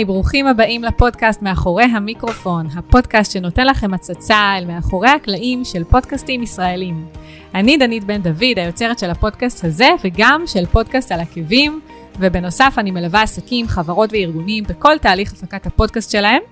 [0.00, 6.42] היי, ברוכים הבאים לפודקאסט מאחורי המיקרופון, הפודקאסט שנותן לכם הצצה אל מאחורי הקלעים של פודקאסטים
[6.42, 7.06] ישראלים.
[7.54, 11.80] אני דנית בן דוד, היוצרת של הפודקאסט הזה וגם של פודקאסט על עקבים,
[12.18, 16.42] ובנוסף אני מלווה עסקים, חברות וארגונים בכל תהליך הפקת הפודקאסט שלהם.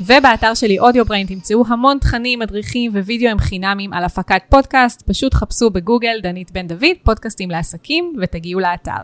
[0.00, 5.70] ובאתר שלי אודיו בריין תמצאו המון תכנים, מדריכים ווידאוים חינמים על הפקת פודקאסט, פשוט חפשו
[5.70, 9.02] בגוגל דנית בן דוד, פודקאסטים לעסקים, ותגיעו לאתר.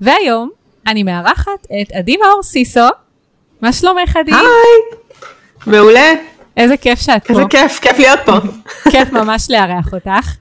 [0.00, 0.50] והיום
[0.86, 2.88] אני מארחת את עדי מאור סיסו.
[3.60, 4.32] מה שלומך עדי?
[4.32, 5.00] היי,
[5.66, 6.12] מעולה.
[6.56, 7.32] איזה כיף שאת פה.
[7.32, 8.32] איזה כיף, כיף להיות פה.
[8.90, 10.36] כיף ממש לארח אותך.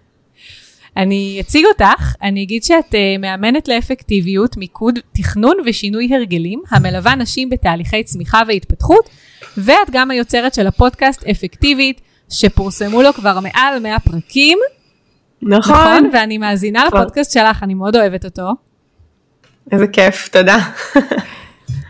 [0.98, 7.50] אני אציג אותך, אני אגיד שאת uh, מאמנת לאפקטיביות, מיקוד, תכנון ושינוי הרגלים, המלווה נשים
[7.50, 9.10] בתהליכי צמיחה והתפתחות,
[9.58, 14.60] ואת גם היוצרת של הפודקאסט אפקטיבית, שפורסמו לו כבר מעל 100 פרקים.
[15.42, 15.76] נכון.
[15.76, 17.02] נכון, ואני מאזינה נכון.
[17.02, 18.52] לפודקאסט שלך, אני מאוד אוהבת אותו.
[19.72, 20.58] איזה כיף, תודה.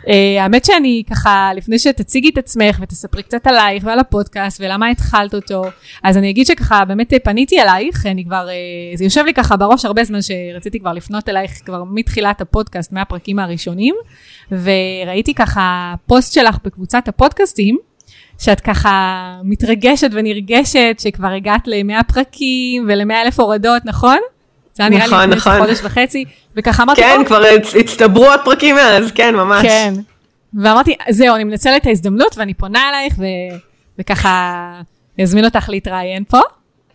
[0.07, 5.35] Uh, האמת שאני ככה, לפני שתציגי את עצמך ותספרי קצת עלייך ועל הפודקאסט ולמה התחלת
[5.35, 5.63] אותו,
[6.03, 9.85] אז אני אגיד שככה באמת פניתי אלייך, אני כבר, uh, זה יושב לי ככה בראש
[9.85, 13.95] הרבה זמן שרציתי כבר לפנות אלייך כבר מתחילת הפודקאסט, מהפרקים הראשונים,
[14.51, 17.77] וראיתי ככה פוסט שלך בקבוצת הפודקאסטים,
[18.39, 24.17] שאת ככה מתרגשת ונרגשת שכבר הגעת ל-100 פרקים ול-100 אלף הורדות, נכון?
[24.77, 25.61] זה היה נראה נכון, לי לפני נכון.
[25.65, 26.25] חודש וחצי,
[26.55, 29.61] וככה אמרתי, כן, "או, כבר הצ- הצטברו עוד פרקים מאז, כן, ממש.
[29.65, 29.93] כן.
[30.53, 33.23] ואמרתי, זהו, אני מנצלת את ההזדמנות ואני פונה אלייך, ו...
[33.99, 34.71] וככה
[35.21, 36.39] אזמין אותך להתראיין פה.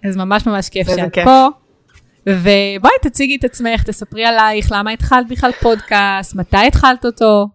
[0.05, 1.25] אז ממש ממש כיף שאת כיף.
[1.25, 1.47] פה.
[2.27, 7.47] ובואי תציגי את עצמך, תספרי עלייך, למה התחלת בכלל פודקאסט, מתי התחלת אותו.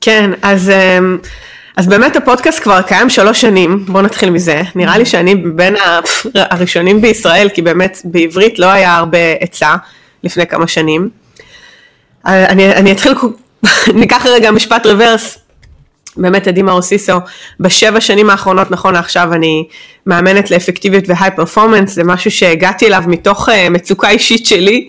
[0.00, 1.18] כן, אז, אמ,
[1.76, 4.62] אז באמת הפודקאסט כבר קיים שלוש שנים, בואו נתחיל מזה.
[4.74, 5.74] נראה לי שאני בין
[6.34, 9.74] הראשונים בישראל, כי באמת בעברית לא היה הרבה עצה
[10.24, 11.08] לפני כמה שנים.
[12.26, 13.12] אה, אני, אני אתחיל,
[14.00, 15.38] ניקח רגע משפט רוורס.
[16.16, 17.12] באמת עדי מאור סיסו,
[17.60, 19.68] בשבע שנים האחרונות נכון לעכשיו אני
[20.06, 24.88] מאמנת לאפקטיביות והיי פרפורמנס, זה משהו שהגעתי אליו מתוך אה, מצוקה אישית שלי,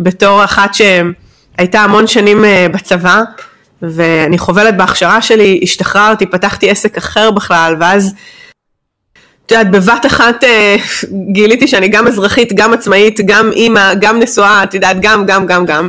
[0.00, 3.22] בתור אחת שהייתה המון שנים אה, בצבא,
[3.82, 8.14] ואני חובלת בהכשרה שלי, השתחררתי, פתחתי עסק אחר בכלל, ואז
[9.46, 10.76] את יודעת, בבת אחת אה,
[11.32, 15.66] גיליתי שאני גם אזרחית, גם עצמאית, גם אימא, גם נשואה, את יודעת, גם, גם, גם,
[15.66, 15.88] גם.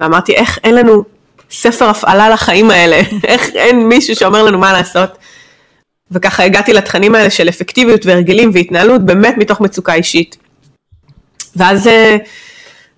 [0.00, 1.04] ואמרתי, איך אין לנו
[1.50, 3.00] ספר הפעלה לחיים האלה?
[3.24, 5.18] איך אין מישהו שאומר לנו מה לעשות?
[6.10, 10.36] וככה הגעתי לתכנים האלה של אפקטיביות והרגלים והתנהלות, באמת מתוך מצוקה אישית.
[11.56, 12.16] ואז, אה,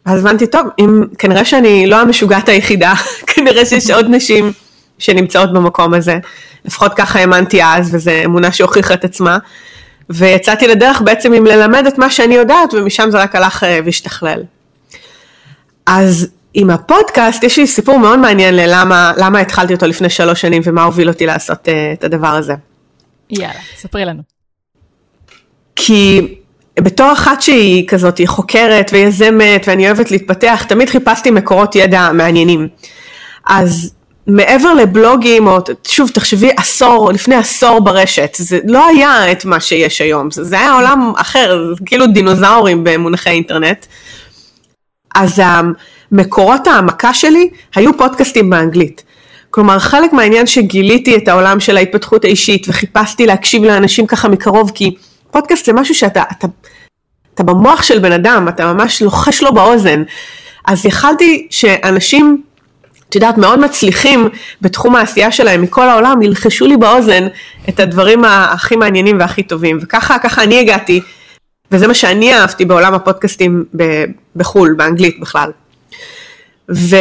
[0.04, 2.92] אז הבנתי, טוב, אם, כנראה שאני לא המשוגעת היחידה,
[3.34, 4.52] כנראה שיש עוד נשים
[4.98, 6.18] שנמצאות במקום הזה.
[6.64, 9.38] לפחות ככה האמנתי אז, וזו אמונה שהוכיחה את עצמה.
[10.10, 14.42] ויצאתי לדרך בעצם עם ללמד את מה שאני יודעת, ומשם זה רק הלך אה, והשתכלל.
[15.86, 20.62] אז עם הפודקאסט, יש לי סיפור מאוד מעניין ללמה למה התחלתי אותו לפני שלוש שנים,
[20.64, 22.54] ומה הוביל אותי לעשות אה, את הדבר הזה.
[23.30, 24.22] יאללה, ספרי לנו.
[25.76, 26.34] כי
[26.80, 32.68] בתור אחת שהיא כזאת, היא חוקרת ויזמת ואני אוהבת להתפתח, תמיד חיפשתי מקורות ידע מעניינים.
[33.46, 33.92] אז
[34.26, 35.58] מעבר לבלוגים, או
[35.88, 40.60] שוב תחשבי עשור, לפני עשור ברשת, זה לא היה את מה שיש היום, זה, זה
[40.60, 43.86] היה עולם אחר, זה כאילו דינוזאורים במונחי אינטרנט.
[45.14, 49.02] אז המקורות העמקה שלי היו פודקאסטים באנגלית.
[49.50, 54.94] כלומר, חלק מהעניין שגיליתי את העולם של ההתפתחות האישית וחיפשתי להקשיב לאנשים ככה מקרוב, כי
[55.34, 56.46] פודקאסט זה משהו שאתה אתה,
[57.34, 60.02] אתה במוח של בן אדם, אתה ממש לוחש לו באוזן.
[60.64, 62.42] אז יכלתי שאנשים,
[63.08, 64.28] את יודעת, מאוד מצליחים
[64.62, 67.26] בתחום העשייה שלהם מכל העולם, ילחשו לי באוזן
[67.68, 69.78] את הדברים הכי מעניינים והכי טובים.
[69.82, 71.00] וככה, ככה אני הגעתי,
[71.70, 74.04] וזה מה שאני אהבתי בעולם הפודקאסטים ב-
[74.36, 75.50] בחו"ל, באנגלית בכלל.
[76.70, 76.96] ו,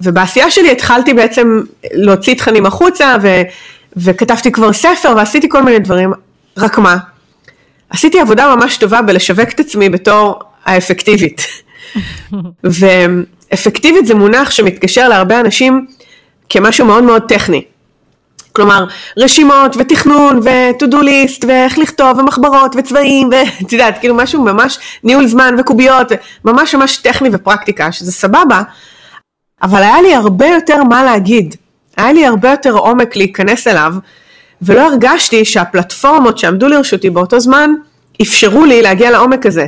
[0.00, 1.60] ובעשייה שלי התחלתי בעצם
[1.92, 3.42] להוציא תכנים החוצה, ו,
[3.96, 6.12] וכתבתי כבר ספר, ועשיתי כל מיני דברים,
[6.56, 6.96] רק מה?
[7.90, 11.46] עשיתי עבודה ממש טובה בלשווק את עצמי בתור האפקטיבית.
[12.64, 15.86] ואפקטיבית זה מונח שמתקשר להרבה אנשים
[16.48, 17.64] כמשהו מאוד מאוד טכני.
[18.52, 18.84] כלומר,
[19.16, 25.26] רשימות ותכנון ו-to do list ואיך לכתוב ומחברות וצבעים ואת יודעת, כאילו משהו ממש ניהול
[25.26, 26.12] זמן וקוביות,
[26.44, 28.62] ממש ממש טכני ופרקטיקה, שזה סבבה,
[29.62, 31.54] אבל היה לי הרבה יותר מה להגיד,
[31.96, 33.94] היה לי הרבה יותר עומק להיכנס אליו,
[34.64, 37.70] ולא הרגשתי שהפלטפורמות שעמדו לרשותי באותו זמן,
[38.22, 39.66] אפשרו לי להגיע לעומק הזה.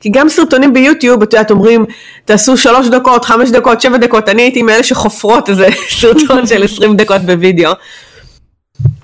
[0.00, 1.84] כי גם סרטונים ביוטיוב, את יודעת, אומרים,
[2.24, 5.68] תעשו שלוש דקות, חמש דקות, שבע דקות, אני הייתי מאלה שחופרות איזה
[6.00, 7.72] סרטון של עשרים דקות בווידאו.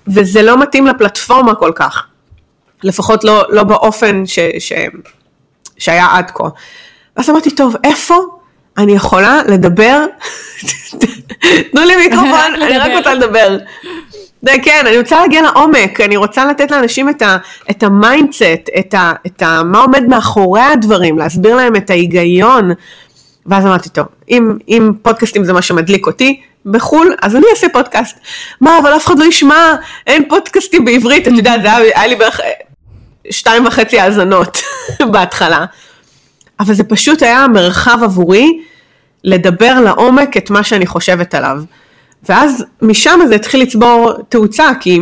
[0.08, 2.06] וזה לא מתאים לפלטפורמה כל כך.
[2.82, 4.72] לפחות לא, לא באופן ש, ש,
[5.78, 6.48] שהיה עד כה.
[7.16, 8.16] ואז אמרתי, טוב, איפה
[8.78, 10.04] אני יכולה לדבר,
[11.70, 13.58] תנו לי מיקרופון, אני רק רוצה לדבר.
[14.42, 17.08] זה כן, אני רוצה להגיע לעומק, אני רוצה לתת לאנשים
[17.70, 22.70] את, ה mindset, את, ה, את ה, מה עומד מאחורי הדברים, להסביר להם את ההיגיון.
[23.46, 28.18] ואז אמרתי, טוב, אם, אם פודקאסטים זה מה שמדליק אותי בחו"ל, אז אני אעשה פודקאסט.
[28.60, 29.74] מה, אבל אף אחד לא ישמע,
[30.06, 32.40] אין פודקאסטים בעברית, את יודעת, היה, היה לי בערך
[33.30, 34.58] שתיים וחצי האזנות
[35.12, 35.64] בהתחלה.
[36.60, 38.60] אבל זה פשוט היה מרחב עבורי
[39.24, 41.62] לדבר לעומק את מה שאני חושבת עליו.
[42.28, 44.98] ואז משם זה התחיל לצבור תאוצה, כי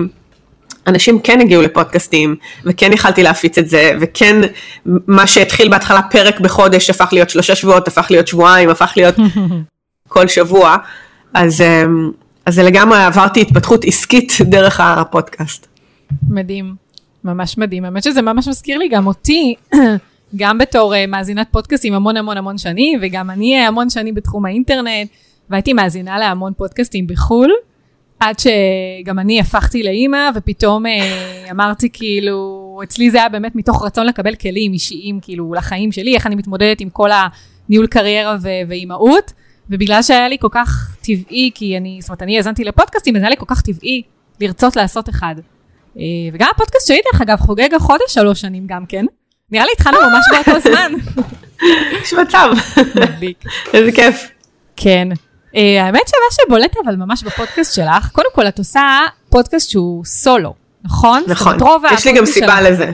[0.87, 4.41] אנשים כן הגיעו לפודקאסטים, וכן יכלתי להפיץ את זה, וכן
[4.87, 9.15] מה שהתחיל בהתחלה פרק בחודש הפך להיות שלושה שבועות, הפך להיות שבועיים, הפך להיות
[10.09, 10.77] כל שבוע,
[11.35, 12.11] אז, אמ,
[12.47, 15.67] אז זה לגמרי עברתי התפתחות עסקית דרך הפודקאסט.
[16.29, 16.75] מדהים,
[17.25, 19.55] ממש מדהים, האמת שזה ממש מזכיר לי גם אותי,
[20.37, 25.09] גם בתור uh, מאזינת פודקאסטים המון המון המון שנים, וגם אני המון שנים בתחום האינטרנט.
[25.51, 27.53] והייתי מאזינה להמון פודקאסטים בחו"ל,
[28.21, 34.07] עד שגם אני הפכתי לאימא, ופתאום אה, אמרתי כאילו, אצלי זה היה באמת מתוך רצון
[34.07, 37.11] לקבל כלים אישיים, כאילו, לחיים שלי, איך אני מתמודדת עם כל
[37.69, 38.37] הניהול קריירה
[38.69, 39.33] ואימהות,
[39.71, 43.31] ובגלל שהיה לי כל כך טבעי, כי אני, זאת אומרת, אני האזנתי לפודקאסטים, אז היה
[43.31, 44.03] לי כל כך טבעי
[44.41, 45.35] לרצות לעשות אחד.
[45.99, 46.03] אה,
[46.33, 49.05] וגם הפודקאסט שלי, דרך אגב, חוגג החודש שלוש שנים גם כן.
[49.51, 50.93] נראה לי התחלנו ממש באותו זמן.
[52.03, 52.51] יש מצב.
[52.95, 53.45] מדליק.
[53.75, 54.31] איזה כיף.
[54.77, 55.09] כן.
[55.55, 58.83] אה, האמת שמה שבולט אבל ממש בפודקאסט שלך, קודם כל את עושה
[59.31, 60.55] פודקאסט שהוא סולו,
[60.85, 61.25] נכון?
[61.27, 61.57] נכון,
[61.93, 62.91] יש לי גם סיבה לזה.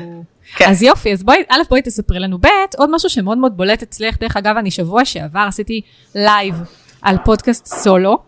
[0.56, 0.70] כן.
[0.70, 2.46] אז יופי, אז בואי, א', בואי תספרי לנו, ב',
[2.76, 5.80] עוד משהו שמאוד מאוד בולט אצלך, דרך אגב, אני שבוע שעבר עשיתי
[6.14, 6.54] לייב
[7.02, 8.18] על פודקאסט סולו,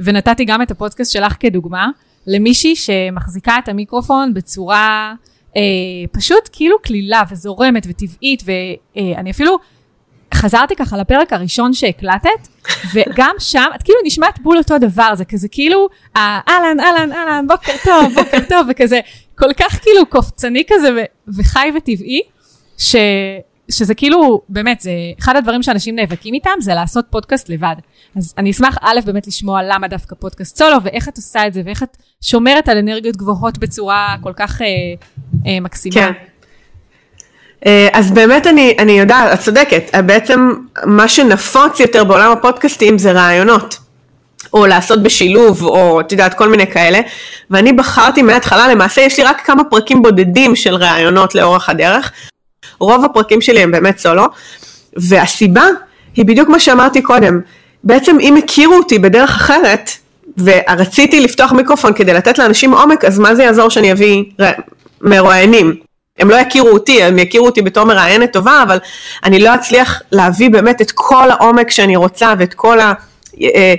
[0.00, 1.88] ונתתי גם את הפודקאסט שלך כדוגמה,
[2.26, 5.14] למישהי שמחזיקה את המיקרופון בצורה
[5.56, 5.62] אה,
[6.12, 9.58] פשוט כאילו קלילה וזורמת וטבעית, ואני אפילו
[10.42, 12.48] חזרתי ככה לפרק הראשון שהקלטת,
[12.94, 17.72] וגם שם, את כאילו נשמעת בול אותו דבר, זה כזה כאילו, אהלן, אהלן, אהלן, בוקר
[17.84, 19.00] טוב, בוקר טוב, וכזה,
[19.38, 22.22] כל כך כאילו קופצני כזה, ו- וחי וטבעי,
[22.78, 22.96] ש...
[23.70, 27.76] שזה כאילו, באמת, זה אחד הדברים שאנשים נאבקים איתם, זה לעשות פודקאסט לבד.
[28.16, 31.62] אז אני אשמח א', באמת לשמוע למה דווקא פודקאסט סולו, ואיך את עושה את זה,
[31.64, 34.66] ואיך את שומרת על אנרגיות גבוהות בצורה כל כך אה,
[35.46, 35.94] אה, מקסימה.
[35.94, 36.12] כן.
[37.66, 40.52] אה, אז באמת אני, אני יודעת, את צודקת, בעצם
[40.84, 43.78] מה שנפוץ יותר בעולם הפודקאסטים זה רעיונות.
[44.54, 47.00] או לעשות בשילוב, או את יודעת, כל מיני כאלה.
[47.50, 52.12] ואני בחרתי מההתחלה, למעשה יש לי רק כמה פרקים בודדים של ראיונות לאורך הדרך.
[52.78, 54.24] רוב הפרקים שלי הם באמת סולו,
[54.96, 55.64] והסיבה
[56.16, 57.40] היא בדיוק מה שאמרתי קודם.
[57.84, 59.90] בעצם אם הכירו אותי בדרך אחרת,
[60.38, 64.24] ורציתי לפתוח מיקרופון כדי לתת לאנשים עומק, אז מה זה יעזור שאני אביא
[65.00, 65.91] מרואיינים?
[66.22, 68.78] הם לא יכירו אותי, הם יכירו אותי בתור מראיינת טובה, אבל
[69.24, 72.92] אני לא אצליח להביא באמת את כל העומק שאני רוצה ואת כל ה...
[73.42, 73.74] אה,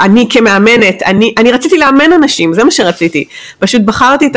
[0.00, 3.24] אני כמאמנת, אני, אני רציתי לאמן אנשים, זה מה שרציתי.
[3.58, 4.36] פשוט בחרתי את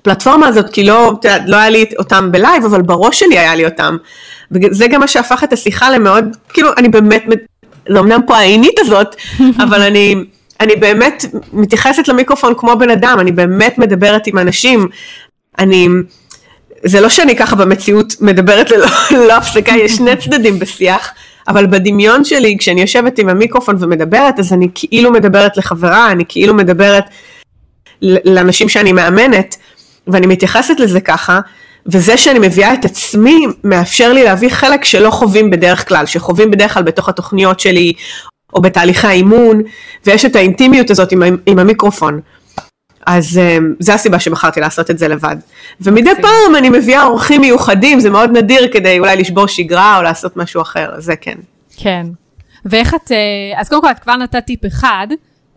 [0.00, 1.12] הפלטפורמה הזאת, כי לא,
[1.46, 3.96] לא היה לי אותם בלייב, אבל בראש שלי היה לי אותם.
[4.52, 7.24] וזה גם מה שהפך את השיחה למאוד, כאילו, אני באמת,
[7.88, 9.16] זה אמנם פה העינית הזאת,
[9.64, 10.14] אבל אני...
[10.60, 14.88] אני באמת מתייחסת למיקרופון כמו בן אדם, אני באמת מדברת עם אנשים,
[15.58, 15.88] אני,
[16.84, 18.86] זה לא שאני ככה במציאות מדברת ללא
[19.28, 21.12] לא הפסקה, יש שני צדדים בשיח,
[21.48, 26.54] אבל בדמיון שלי, כשאני יושבת עם המיקרופון ומדברת, אז אני כאילו מדברת לחברה, אני כאילו
[26.54, 27.04] מדברת
[28.02, 29.56] לאנשים שאני מאמנת,
[30.06, 31.40] ואני מתייחסת לזה ככה,
[31.86, 36.74] וזה שאני מביאה את עצמי מאפשר לי להביא חלק שלא חווים בדרך כלל, שחווים בדרך
[36.74, 37.92] כלל בתוך התוכניות שלי,
[38.54, 39.62] או בתהליכי האימון,
[40.06, 42.20] ויש את האינטימיות הזאת עם, עם המיקרופון.
[43.06, 45.36] אז um, זה הסיבה שבחרתי לעשות את זה לבד.
[45.80, 50.36] ומדי פעם אני מביאה אורחים מיוחדים, זה מאוד נדיר כדי אולי לשבור שגרה או לעשות
[50.36, 51.38] משהו אחר, זה כן.
[51.76, 52.06] כן.
[52.64, 55.06] ואיך את, אה, אז קודם כל את כבר נתת טיפ אחד,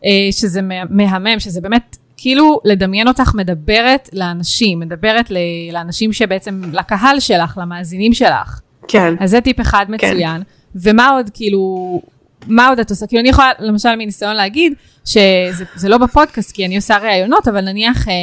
[0.06, 0.60] אה, שזה
[0.90, 5.32] מהמם, שזה באמת כאילו לדמיין אותך מדברת לאנשים, מדברת
[5.72, 8.60] לאנשים שבעצם, לקהל שלך, למאזינים שלך.
[8.88, 9.14] כן.
[9.20, 9.94] אז זה טיפ אחד כן.
[9.94, 10.38] מצוין.
[10.38, 10.44] כן.
[10.76, 12.02] ומה עוד כאילו,
[12.48, 13.08] מה עוד את עושה?
[13.08, 14.74] כאילו אני יכולה למשל מניסיון להגיד
[15.06, 18.14] שזה לא בפודקאסט כי אני עושה ראיונות, אבל נניח אה,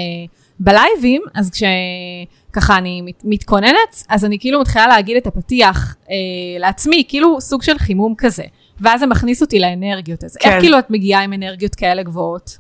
[0.61, 6.15] בלייבים, אז כשככה אני מת, מתכוננת, אז אני כאילו מתחילה להגיד את הפתיח אה,
[6.59, 8.45] לעצמי, כאילו סוג של חימום כזה.
[8.81, 10.25] ואז זה מכניס אותי לאנרגיות.
[10.25, 10.51] אז כן.
[10.51, 12.59] איך כאילו את מגיעה עם אנרגיות כאלה גבוהות?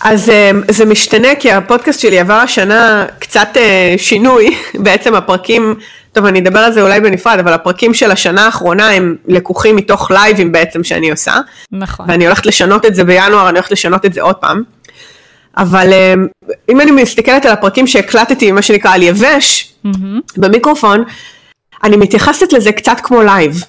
[0.00, 5.74] אז אה, זה משתנה כי הפודקאסט שלי עבר השנה קצת אה, שינוי, בעצם הפרקים
[6.12, 10.10] טוב, אני אדבר על זה אולי בנפרד, אבל הפרקים של השנה האחרונה הם לקוחים מתוך
[10.10, 11.34] לייבים בעצם שאני עושה.
[11.72, 12.06] נכון.
[12.08, 14.62] ואני הולכת לשנות את זה בינואר, אני הולכת לשנות את זה עוד פעם.
[15.56, 16.14] אבל אה,
[16.68, 19.88] אם אני מסתכלת על הפרקים שהקלטתי, מה שנקרא על יבש, mm-hmm.
[20.36, 21.04] במיקרופון,
[21.84, 23.64] אני מתייחסת לזה קצת כמו לייב.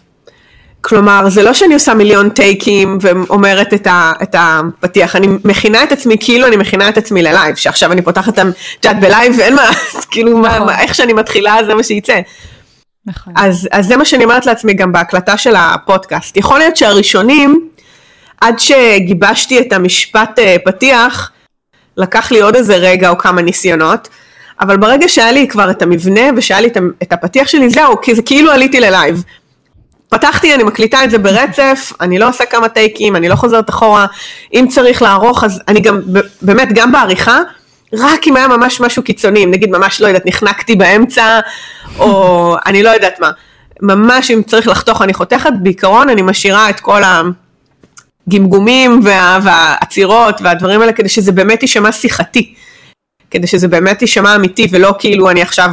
[0.82, 5.92] כלומר, זה לא שאני עושה מיליון טייקים ואומרת את, ה, את הפתיח, אני מכינה את
[5.92, 8.46] עצמי כאילו אני מכינה את עצמי ללייב, שעכשיו אני פותחת את
[8.80, 9.70] הצ'אט בלייב ואין מה,
[10.12, 10.66] כאילו, נכון.
[10.66, 12.20] מה, איך שאני מתחילה זה מה שייצא.
[13.06, 13.34] נכון.
[13.36, 16.38] אז, אז זה מה שאני אומרת לעצמי גם בהקלטה של הפודקאסט.
[16.38, 17.70] יכול להיות שהראשונים,
[18.42, 21.32] עד שגיבשתי את המשפט אה, פתיח,
[21.98, 24.08] לקח לי עוד איזה רגע או כמה ניסיונות,
[24.62, 26.70] אבל ברגע שהיה לי כבר את המבנה ושהיה לי
[27.04, 29.24] את הפתיח שלי, זהו, כי זה כאילו עליתי ללייב.
[30.10, 34.06] פתחתי, אני מקליטה את זה ברצף, אני לא עושה כמה טייקים, אני לא חוזרת אחורה,
[34.54, 36.00] אם צריך לערוך, אז אני גם,
[36.42, 37.40] באמת, גם בעריכה,
[37.94, 41.40] רק אם היה ממש משהו קיצוני, נגיד ממש, לא יודעת, נחנקתי באמצע,
[42.00, 43.32] או אני לא יודעת מה,
[43.82, 47.02] ממש אם צריך לחתוך אני חותכת, בעיקרון אני משאירה את כל
[48.28, 52.54] הגמגומים וה, והעצירות והדברים האלה, כדי שזה באמת יישמע שיחתי,
[53.32, 55.72] כדי שזה באמת יישמע אמיתי, ולא כאילו אני עכשיו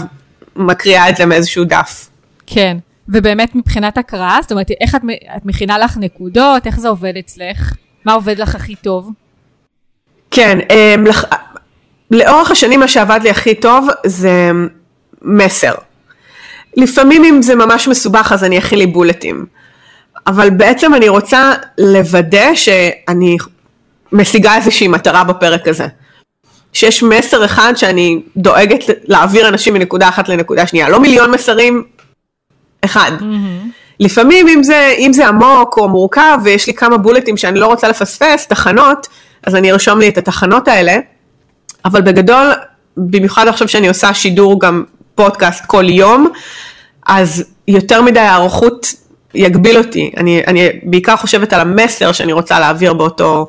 [0.56, 2.08] מקריאה את זה מאיזשהו דף.
[2.46, 2.76] כן.
[3.08, 5.00] ובאמת מבחינת הקראה, זאת אומרת, איך את,
[5.36, 7.74] את מכינה לך נקודות, איך זה עובד אצלך?
[8.04, 9.10] מה עובד לך הכי טוב?
[10.30, 11.24] כן, אמ, לח...
[12.10, 14.50] לאורך השנים מה שעבד לי הכי טוב זה
[15.22, 15.74] מסר.
[16.76, 19.46] לפעמים אם זה ממש מסובך אז אני אכין לי בולטים.
[20.26, 23.36] אבל בעצם אני רוצה לוודא שאני
[24.12, 25.86] משיגה איזושהי מטרה בפרק הזה.
[26.72, 30.88] שיש מסר אחד שאני דואגת להעביר אנשים מנקודה אחת לנקודה שנייה.
[30.88, 31.84] לא מיליון מסרים,
[32.86, 33.12] אחד.
[33.20, 33.68] Mm-hmm.
[34.00, 37.88] לפעמים אם זה, אם זה עמוק או מורכב ויש לי כמה בולטים שאני לא רוצה
[37.88, 39.06] לפספס, תחנות,
[39.46, 40.96] אז אני ארשום לי את התחנות האלה,
[41.84, 42.52] אבל בגדול,
[42.96, 46.28] במיוחד עכשיו שאני עושה שידור גם פודקאסט כל יום,
[47.06, 48.86] אז יותר מדי הערכות
[49.34, 50.12] יגביל אותי.
[50.16, 53.46] אני, אני בעיקר חושבת על המסר שאני רוצה להעביר באותו,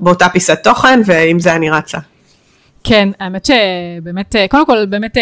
[0.00, 1.98] באותה פיסת תוכן, ועם זה אני רצה.
[2.84, 5.16] כן, האמת שבאמת, קודם כל, באמת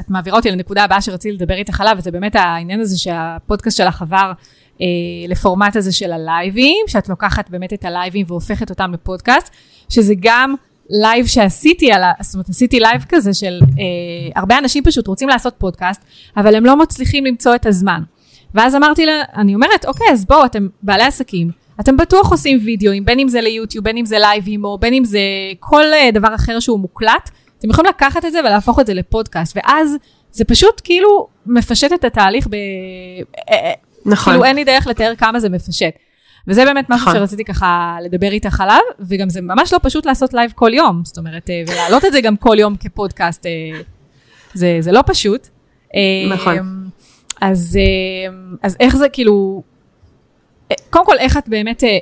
[0.00, 4.02] את מעבירה אותי לנקודה הבאה שרציתי לדבר איתך עליו, וזה באמת העניין הזה שהפודקאסט שלך
[4.02, 4.32] עבר
[4.80, 4.86] אה,
[5.28, 9.50] לפורמט הזה של הלייבים, שאת לוקחת באמת את הלייבים והופכת אותם לפודקאסט,
[9.88, 10.54] שזה גם
[10.90, 12.12] לייב שעשיתי, על ה...
[12.20, 16.04] זאת אומרת, עשיתי לייב כזה של אה, הרבה אנשים פשוט רוצים לעשות פודקאסט,
[16.36, 18.02] אבל הם לא מצליחים למצוא את הזמן.
[18.54, 21.50] ואז אמרתי לה, אני אומרת, אוקיי, אז בואו, אתם בעלי עסקים,
[21.80, 25.04] אתם בטוח עושים וידאוים, בין אם זה ליוטיוב, בין אם זה לייבים, או בין אם
[25.04, 25.20] זה
[25.60, 29.56] כל אה, דבר אחר שהוא מוקלט, אתם יכולים לקחת את זה ולהפוך את זה לפודקאסט,
[29.56, 29.96] ואז
[30.32, 32.54] זה פשוט כאילו מפשט את התהליך ב...
[32.54, 32.60] אה,
[33.52, 33.72] אה,
[34.06, 34.32] נכון.
[34.32, 35.94] כאילו אין לי דרך לתאר כמה זה מפשט.
[36.48, 37.18] וזה באמת משהו נכון.
[37.20, 41.18] שרציתי ככה לדבר איתך עליו, וגם זה ממש לא פשוט לעשות לייב כל יום, זאת
[41.18, 43.46] אומרת, ולהעלות את זה גם כל יום כפודקאסט,
[44.54, 45.48] זה, זה לא פשוט.
[46.30, 46.88] נכון.
[47.40, 47.78] אז,
[48.62, 49.62] אז איך זה כאילו,
[50.90, 51.94] קודם כל, איך את באמת, אה, אה,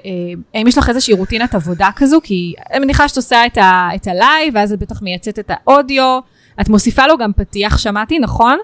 [0.55, 2.21] האם יש לך איזושהי רוטינת עבודה כזו?
[2.23, 6.19] כי אני מניחה שאת עושה את, ה, את הלייב, ואז את בטח מייצאת את האודיו,
[6.61, 8.59] את מוסיפה לו גם פתיח, שמעתי, נכון?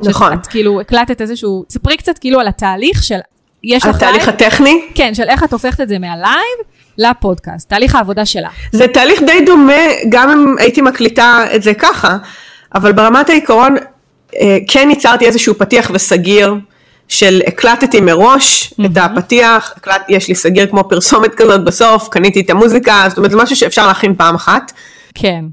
[0.00, 0.32] נכון.
[0.32, 3.18] שאת כאילו הקלטת איזשהו, ספרי קצת כאילו על התהליך של,
[3.64, 3.96] יש לך לייב.
[3.96, 4.80] התהליך הטכני?
[4.94, 6.58] כן, של איך את הופכת את זה מהלייב
[6.98, 8.48] לפודקאסט, תהליך העבודה שלה.
[8.72, 12.16] זה תהליך די דומה, גם אם הייתי מקליטה את זה ככה,
[12.74, 13.76] אבל ברמת העיקרון,
[14.40, 16.54] אה, כן ייצרתי איזשהו פתיח וסגיר.
[17.10, 18.86] של הקלטתי מראש mm-hmm.
[18.86, 23.30] את הפתיח, הקלט, יש לי סגיר כמו פרסומת כזאת בסוף, קניתי את המוזיקה, זאת אומרת
[23.30, 24.72] זה משהו שאפשר להכין פעם אחת.
[25.14, 25.44] כן.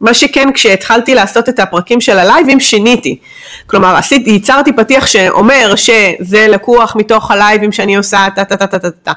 [0.00, 3.18] מה שכן, כשהתחלתי לעשות את הפרקים של הלייבים, שיניתי.
[3.66, 8.78] כלומר, עשיתי, ייצרתי פתיח שאומר שזה לקוח מתוך הלייבים שאני עושה, טה טה טה טה
[8.78, 9.12] טה טה.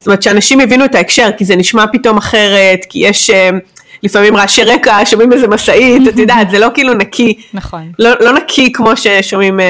[0.00, 3.30] זאת אומרת, שאנשים יבינו את ההקשר, כי זה נשמע פתאום אחרת, כי יש...
[3.30, 3.34] uh,
[4.02, 7.34] לפעמים רעשי רקע, שומעים איזה משאית, את יודעת, זה לא כאילו נקי.
[7.54, 7.92] נכון.
[7.98, 9.62] לא, לא נקי כמו ששומעים uh,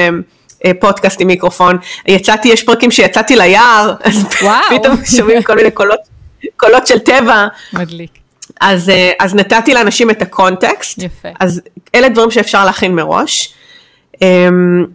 [0.79, 1.77] פודקאסט עם מיקרופון.
[2.07, 4.25] יצאתי, יש פרקים שיצאתי ליער, אז
[4.69, 5.99] פתאום שומעים כל מיני קולות,
[6.57, 7.47] קולות של טבע.
[7.73, 8.11] מדליק.
[8.61, 10.97] אז, אה, אז נתתי לאנשים את הקונטקסט.
[10.97, 11.29] יפה.
[11.39, 11.61] אז
[11.95, 13.53] אלה דברים שאפשר להכין מראש.
[14.21, 14.85] אמ,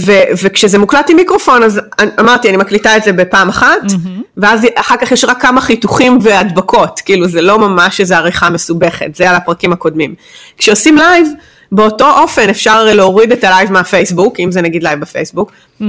[0.00, 1.80] ו, וכשזה מוקלט עם מיקרופון, אז
[2.20, 4.22] אמרתי, אני מקליטה את זה בפעם אחת, mm-hmm.
[4.36, 9.14] ואז אחר כך יש רק כמה חיתוכים והדבקות, כאילו זה לא ממש איזו עריכה מסובכת,
[9.14, 10.14] זה על הפרקים הקודמים.
[10.58, 11.28] כשעושים לייב,
[11.72, 15.84] באותו אופן אפשר להוריד את הלייב מהפייסבוק, אם זה נגיד לייב בפייסבוק, mm-hmm.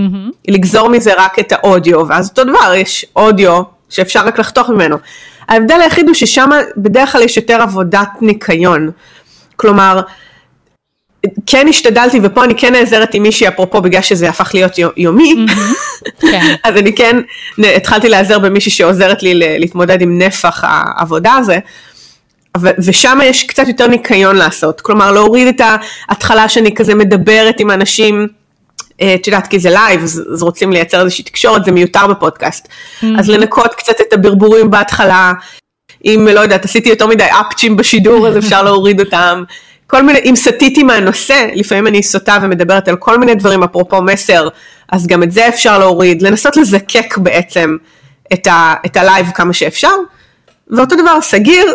[0.47, 4.97] לגזור מזה רק את האודיו, ואז אותו דבר, יש אודיו שאפשר רק לחתוך ממנו.
[5.49, 8.91] ההבדל היחיד הוא ששם בדרך כלל יש יותר עבודת ניקיון.
[9.55, 10.01] כלומר,
[11.45, 16.09] כן השתדלתי, ופה אני כן נעזרת עם מישהי, אפרופו בגלל שזה הפך להיות יומי, mm-hmm.
[16.21, 16.55] כן.
[16.63, 17.17] אז אני כן
[17.75, 21.59] התחלתי להיעזר במישהי שעוזרת לי להתמודד עם נפח העבודה הזה.
[22.61, 25.61] ושם יש קצת יותר ניקיון לעשות, כלומר להוריד את
[26.09, 28.27] ההתחלה שאני כזה מדברת עם אנשים,
[29.01, 32.67] אה, את יודעת, כי זה לייב, אז רוצים לייצר איזושהי תקשורת, זה מיותר בפודקאסט.
[32.67, 33.05] Mm-hmm.
[33.19, 35.33] אז לנקות קצת את הברבורים בהתחלה,
[36.05, 39.43] אם, לא יודעת, עשיתי יותר מדי אפצ'ים בשידור, אז אפשר להוריד אותם.
[39.87, 44.47] כל מיני, אם סטיתי מהנושא, לפעמים אני סוטה ומדברת על כל מיני דברים, אפרופו מסר,
[44.91, 47.77] אז גם את זה אפשר להוריד, לנסות לזקק בעצם
[48.33, 49.91] את, ה, את הלייב כמה שאפשר,
[50.69, 51.65] ואותו דבר, סוגר,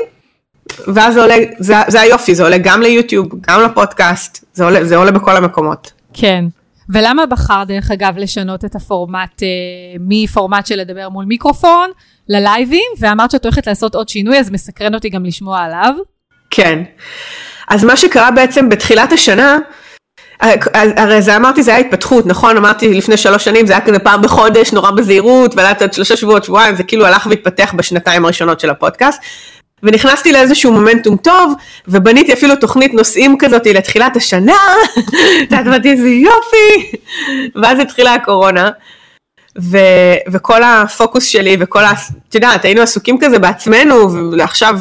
[0.95, 4.97] ואז זה עולה, זה, זה היופי, זה עולה גם ליוטיוב, גם לפודקאסט, זה עולה, זה
[4.97, 5.93] עולה בכל המקומות.
[6.15, 6.45] כן.
[6.89, 9.49] ולמה בחרת דרך אגב לשנות את הפורמט אה,
[10.01, 11.91] מפורמט של לדבר מול מיקרופון
[12.29, 15.95] ללייבים, ואמרת שאת הולכת לעשות עוד שינוי, אז מסקרן אותי גם לשמוע עליו.
[16.51, 16.83] כן.
[17.69, 19.59] אז מה שקרה בעצם בתחילת השנה,
[20.97, 24.23] הרי זה אמרתי זה היה התפתחות נכון אמרתי לפני שלוש שנים זה היה כזה פעם
[24.23, 28.71] בחודש נורא בזהירות ולאט עד שלושה שבועות שבועיים זה כאילו הלך והתפתח בשנתיים הראשונות של
[28.71, 29.21] הפודקאסט
[29.83, 31.55] ונכנסתי לאיזשהו מומנטום טוב
[31.89, 34.57] ובניתי אפילו תוכנית נושאים כזאת לתחילת השנה
[35.43, 36.97] את יודעת אמרתי איזה יופי
[37.63, 38.71] ואז התחילה הקורונה
[39.61, 39.79] ו,
[40.33, 41.93] וכל הפוקוס שלי וכל ה...
[42.29, 44.79] את יודעת היינו עסוקים כזה בעצמנו ועכשיו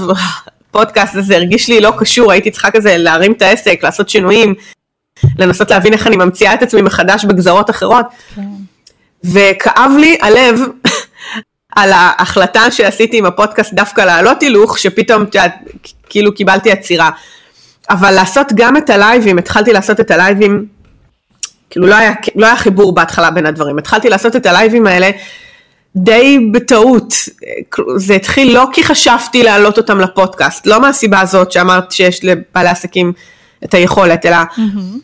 [0.70, 4.53] הפודקאסט הזה הרגיש לי לא קשור הייתי צריכה כזה להרים את העסק לעשות שינויים
[5.39, 8.06] לנסות להבין איך אני ממציאה את עצמי מחדש בגזרות אחרות.
[8.36, 8.41] כן.
[9.24, 10.60] וכאב לי הלב
[11.81, 15.25] על ההחלטה שעשיתי עם הפודקאסט דווקא להעלות הילוך, שפתאום
[16.09, 17.09] כאילו קיבלתי עצירה.
[17.89, 20.65] אבל לעשות גם את הלייבים, התחלתי לעשות את הלייבים,
[21.69, 25.12] כאילו לא היה, לא היה חיבור בהתחלה בין הדברים, התחלתי לעשות את הלייבים האלה
[25.95, 27.13] די בטעות,
[27.95, 33.13] זה התחיל לא כי חשבתי להעלות אותם לפודקאסט, לא מהסיבה הזאת שאמרת שיש לבעלי עסקים
[33.63, 35.00] את היכולת, אלא mm-hmm.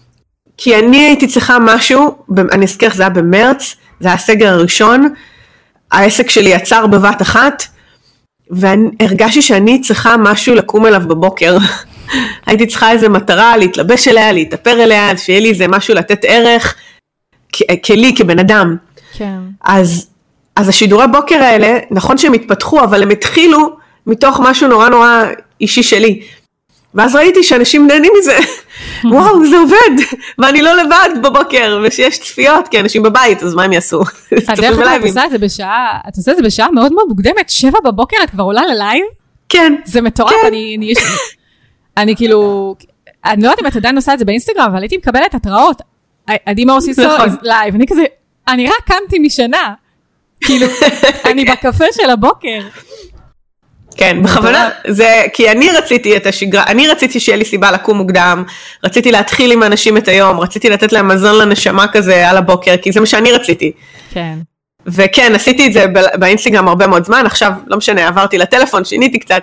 [0.58, 2.17] כי אני הייתי צריכה משהו,
[2.51, 5.13] אני אזכיר זה היה במרץ, זה היה הסגר הראשון,
[5.92, 7.63] העסק שלי יצר בבת אחת,
[8.50, 11.58] והרגשתי שאני צריכה משהו לקום אליו בבוקר.
[12.48, 16.75] הייתי צריכה איזה מטרה להתלבש אליה, להתאפר אליה, שיהיה לי איזה משהו לתת ערך,
[17.86, 18.75] כלי, כבן אדם.
[19.13, 19.38] כן.
[19.63, 20.08] אז,
[20.56, 23.77] אז השידורי בוקר האלה, נכון שהם התפתחו, אבל הם התחילו
[24.08, 25.24] מתוך משהו נורא נורא
[25.62, 26.22] אישי שלי.
[26.96, 28.38] ואז ראיתי שאנשים נהנים מזה,
[29.12, 30.04] וואו זה עובד,
[30.38, 34.01] ואני לא לבד בבוקר, ושיש צפיות, כי אנשים בבית, אז מה הם יעשו?
[34.50, 37.50] הדרך כלל את עושה את זה בשעה, את עושה את זה בשעה מאוד מאוד מוקדמת,
[37.50, 39.05] שבע בבוקר את כבר עולה ללייב?
[39.50, 39.74] כן.
[39.86, 40.48] זה מטורף, כן.
[40.48, 40.94] אני, אני,
[41.98, 42.75] אני כאילו,
[43.25, 45.81] אני לא יודעת אם את עדיין עושה את זה באינסטגרם, אבל הייתי מקבלת התראות,
[46.46, 47.01] עדי מאור סיסו
[47.42, 48.03] לייב, אני כזה,
[48.48, 49.74] אני רק קמתי משינה,
[50.42, 50.68] כאילו,
[51.29, 52.60] אני בקפה של הבוקר.
[53.98, 58.44] כן, בכוונה, זה כי אני רציתי את השגרה, אני רציתי שיהיה לי סיבה לקום מוקדם,
[58.84, 62.92] רציתי להתחיל עם אנשים את היום, רציתי לתת להם מזון לנשמה כזה על הבוקר, כי
[62.92, 63.72] זה מה שאני רציתי.
[64.14, 64.38] כן.
[64.88, 69.42] וכן, עשיתי את זה באינסטגרם הרבה מאוד זמן, עכשיו, לא משנה, עברתי לטלפון, שיניתי קצת,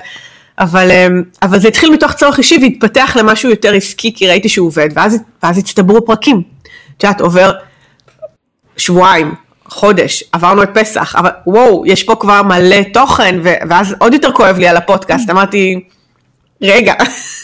[0.59, 4.67] אבל, אמ, אבל זה התחיל מתוך צורך אישי והתפתח למשהו יותר עסקי, כי ראיתי שהוא
[4.67, 6.43] עובד, ואז, ואז הצטברו פרקים.
[6.97, 7.53] את יודעת, עובר
[8.77, 9.35] שבועיים,
[9.73, 14.59] חודש, עברנו את פסח, אבל וואו, יש פה כבר מלא תוכן, ואז עוד יותר כואב
[14.59, 15.81] לי על הפודקאסט, אמרתי,
[16.63, 16.95] רגע,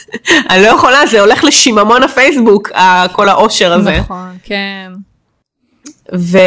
[0.50, 2.70] אני לא יכולה, זה הולך לשיממון הפייסבוק,
[3.12, 3.98] כל העושר הזה.
[3.98, 4.92] נכון, כן.
[6.16, 6.38] ו...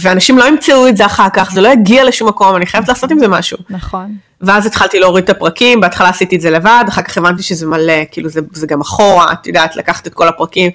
[0.00, 3.10] ואנשים לא ימצאו את זה אחר כך, זה לא יגיע לשום מקום, אני חייבת לעשות
[3.10, 3.58] עם זה משהו.
[3.70, 4.16] נכון.
[4.40, 8.04] ואז התחלתי להוריד את הפרקים, בהתחלה עשיתי את זה לבד, אחר כך הבנתי שזה מלא,
[8.10, 10.70] כאילו זה, זה גם אחורה, את יודעת, לקחת את כל הפרקים,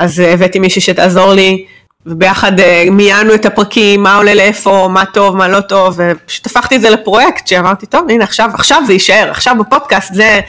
[0.00, 1.66] אז הבאתי מישהי שתעזור לי,
[2.06, 6.76] וביחד אה, מיינו את הפרקים, מה עולה לאיפה, מה טוב, מה לא טוב, ופשוט הפכתי
[6.76, 10.40] את זה לפרויקט שאמרתי, טוב, הנה עכשיו, עכשיו זה יישאר, עכשיו בפודקאסט זה,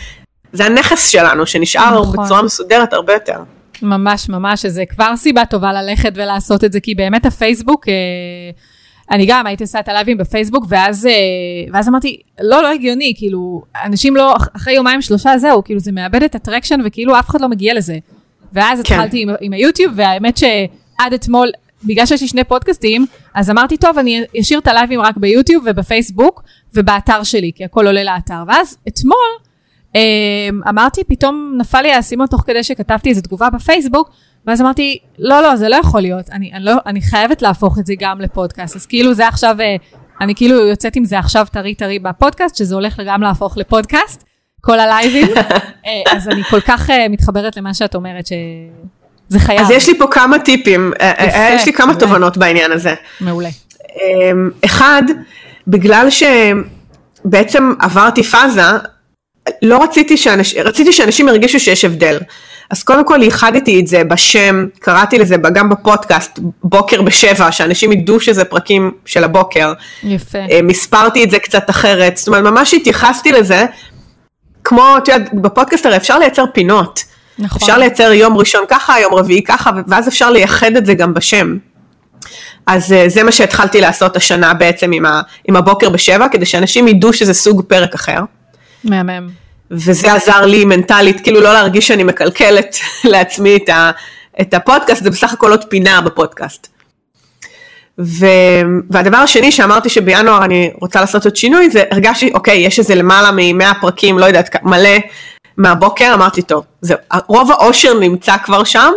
[0.53, 2.25] זה הנכס שלנו, שנשאר נכון.
[2.25, 3.39] בצורה מסודרת הרבה יותר.
[3.81, 7.93] ממש ממש, שזה כבר סיבה טובה ללכת ולעשות את זה, כי באמת הפייסבוק, אה,
[9.11, 11.11] אני גם הייתי עושה את הלייבים בפייסבוק, ואז, אה,
[11.73, 16.23] ואז אמרתי, לא, לא הגיוני, כאילו, אנשים לא, אחרי יומיים שלושה זהו, כאילו זה מאבד
[16.23, 17.97] את הטרקשן, וכאילו אף אחד לא מגיע לזה.
[18.53, 18.95] ואז כן.
[18.95, 20.43] התחלתי עם, עם היוטיוב, והאמת ש...
[20.97, 21.51] עד אתמול,
[21.83, 26.43] בגלל שיש לי שני פודקאסטים, אז אמרתי, טוב, אני אשאיר את הלייבים רק ביוטיוב ובפייסבוק
[26.73, 28.43] ובאתר שלי, כי הכל עולה לאתר.
[28.47, 29.47] ואז אתמול
[29.95, 34.09] אמ, אמרתי, פתאום נפל לי האסימון תוך כדי שכתבתי איזו תגובה בפייסבוק,
[34.47, 37.85] ואז אמרתי, לא, לא, זה לא יכול להיות, אני, אני, לא, אני חייבת להפוך את
[37.85, 38.75] זה גם לפודקאסט.
[38.75, 39.75] אז כאילו זה עכשיו, אה,
[40.21, 44.23] אני כאילו יוצאת עם זה עכשיו טרי טרי בפודקאסט, שזה הולך גם להפוך לפודקאסט,
[44.61, 45.27] כל הלייבים.
[45.85, 48.33] אה, אז אני כל כך אה, מתחברת למה שאת אומרת, ש...
[49.29, 49.61] זה חייב.
[49.61, 51.99] אז יש לי פה כמה טיפים, אה, אה, יפה, יש לי כמה מעולה.
[51.99, 52.93] תובנות בעניין הזה.
[53.21, 53.49] מעולה.
[53.95, 55.03] אמ, אחד,
[55.67, 58.61] בגלל שבעצם עברתי פאזה,
[59.61, 62.17] לא רציתי שאנשים, רציתי שאנשים ירגישו שיש הבדל.
[62.69, 68.19] אז קודם כל ייחדתי את זה בשם, קראתי לזה גם בפודקאסט, בוקר בשבע, שאנשים ידעו
[68.19, 69.73] שזה פרקים של הבוקר.
[70.03, 70.37] יפה.
[70.37, 73.65] אה, מספרתי את זה קצת אחרת, זאת אומרת ממש התייחסתי לזה,
[74.63, 77.03] כמו, את יודעת, בפודקאסט הרי אפשר לייצר פינות.
[77.39, 77.61] נכון.
[77.61, 81.57] אפשר לייצר יום ראשון ככה, יום רביעי ככה, ואז אפשר לייחד את זה גם בשם.
[82.67, 86.87] אז אה, זה מה שהתחלתי לעשות השנה בעצם עם, ה, עם הבוקר בשבע, כדי שאנשים
[86.87, 88.19] ידעו שזה סוג פרק אחר.
[88.83, 89.29] מהמם.
[89.71, 92.75] וזה עזר לי מנטלית, כאילו לא להרגיש שאני מקלקלת
[93.11, 93.91] לעצמי את, ה,
[94.41, 96.67] את הפודקאסט, זה בסך הכל עוד פינה בפודקאסט.
[97.99, 98.25] ו...
[98.89, 103.31] והדבר השני שאמרתי שבינואר אני רוצה לעשות עוד שינוי, זה הרגשתי, אוקיי, יש איזה למעלה
[103.31, 104.89] מ-100 פרקים, לא יודעת, מלא
[105.57, 108.91] מהבוקר, אמרתי, טוב, זהו, רוב העושר נמצא כבר שם,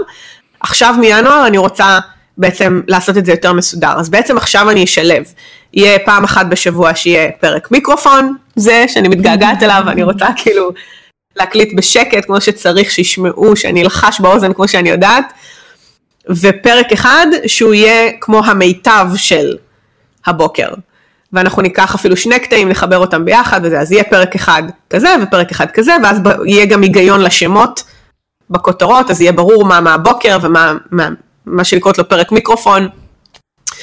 [0.60, 1.98] עכשיו מינואר אני רוצה
[2.38, 5.24] בעצם לעשות את זה יותר מסודר, אז בעצם עכשיו אני אשלב,
[5.74, 10.70] יהיה פעם אחת בשבוע שיהיה פרק מיקרופון, זה שאני מתגעגעת אליו, אני רוצה כאילו
[11.36, 15.32] להקליט בשקט כמו שצריך, שישמעו, שאני אלחש באוזן כמו שאני יודעת,
[16.28, 19.56] ופרק אחד שהוא יהיה כמו המיטב של
[20.26, 20.68] הבוקר.
[21.32, 25.50] ואנחנו ניקח אפילו שני קטעים, נחבר אותם ביחד וזה, אז יהיה פרק אחד כזה ופרק
[25.50, 27.84] אחד כזה, ואז יהיה גם היגיון לשמות
[28.50, 31.08] בכותרות, אז יהיה ברור מה מהבוקר ומה מה,
[31.46, 32.88] מה שנקראות לו פרק מיקרופון.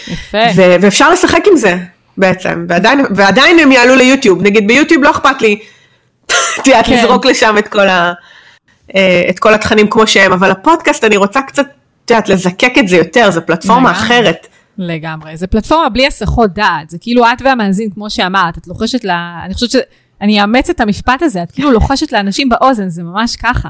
[0.07, 0.37] יפה.
[0.55, 1.77] ו- ואפשר לשחק עם זה
[2.17, 5.59] בעצם, ועדיין, ועדיין הם יעלו ליוטיוב, נגיד ביוטיוב לא אכפת לי,
[6.61, 6.93] את יודעת, כן.
[6.93, 8.13] לזרוק לשם את כל, ה,
[8.95, 11.65] אה, את כל התכנים כמו שהם, אבל הפודקאסט אני רוצה קצת,
[12.05, 13.91] את יודעת, לזקק את זה יותר, זו פלטפורמה.
[13.91, 14.47] אחרת.
[14.77, 15.37] לגמרי.
[15.37, 19.53] זה פלטפורמה בלי הסחות דעת, זה כאילו את והמאזין, כמו שאמרת, את לוחשת לה, אני
[19.53, 19.75] חושבת ש...
[20.21, 23.69] אני אאמץ את המשפט הזה, את כאילו לוחשת לאנשים באוזן, זה ממש ככה.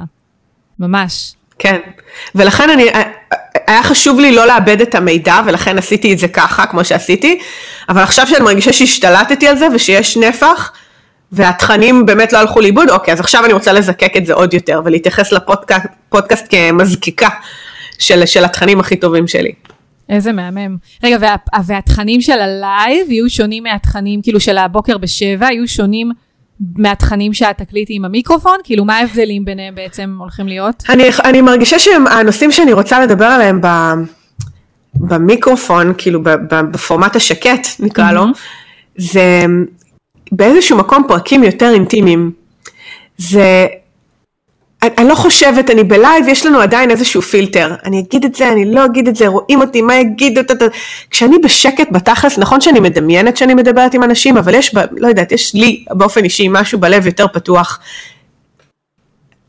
[0.79, 1.33] ממש.
[1.59, 1.79] כן,
[2.35, 2.83] ולכן אני,
[3.67, 7.39] היה חשוב לי לא לאבד את המידע, ולכן עשיתי את זה ככה, כמו שעשיתי,
[7.89, 10.71] אבל עכשיו שאני מרגישה שהשתלטתי על זה ושיש נפח,
[11.31, 14.81] והתכנים באמת לא הלכו לאיבוד, אוקיי, אז עכשיו אני רוצה לזקק את זה עוד יותר,
[14.85, 17.29] ולהתייחס לפודקאסט כמזקיקה
[17.99, 19.51] של, של התכנים הכי טובים שלי.
[20.09, 20.77] איזה מהמם.
[21.03, 26.11] רגע, וה, והתכנים של הלייב יהיו שונים מהתכנים, כאילו של הבוקר בשבע, יהיו שונים
[26.75, 28.57] מהתכנים שאת תקליטי עם המיקרופון?
[28.63, 30.83] כאילו, מה ההבדלים ביניהם בעצם הולכים להיות?
[30.89, 33.67] אני, אני מרגישה שהנושאים שאני רוצה לדבר עליהם ב,
[34.95, 38.25] במיקרופון, כאילו ב, ב, בפורמט השקט נקרא לו,
[38.95, 39.45] זה
[40.31, 42.31] באיזשהו מקום פרקים יותר אינטימיים.
[43.17, 43.67] זה,
[44.97, 47.75] אני, לא חושבת, אני בלייב, יש לנו עדיין איזשהו פילטר.
[47.85, 50.63] אני אגיד את זה, אני לא אגיד את זה, רואים אותי, מה יגידו, ת, ת.
[51.11, 55.53] כשאני בשקט בתכלס, נכון שאני מדמיינת שאני מדברת עם אנשים, אבל יש, לא יודעת, יש
[55.53, 57.79] לי באופן אישי משהו בלב יותר פתוח.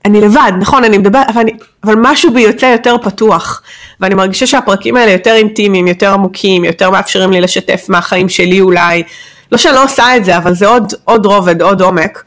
[0.05, 1.53] אני לבד, נכון, אני מדברת, אבל, אני,
[1.85, 3.63] אבל משהו בי יוצא יותר פתוח,
[4.01, 9.03] ואני מרגישה שהפרקים האלה יותר אינטימיים, יותר עמוקים, יותר מאפשרים לי לשתף מהחיים שלי אולי,
[9.53, 12.23] לא שאני לא עושה את זה, אבל זה עוד, עוד רובד, עוד עומק.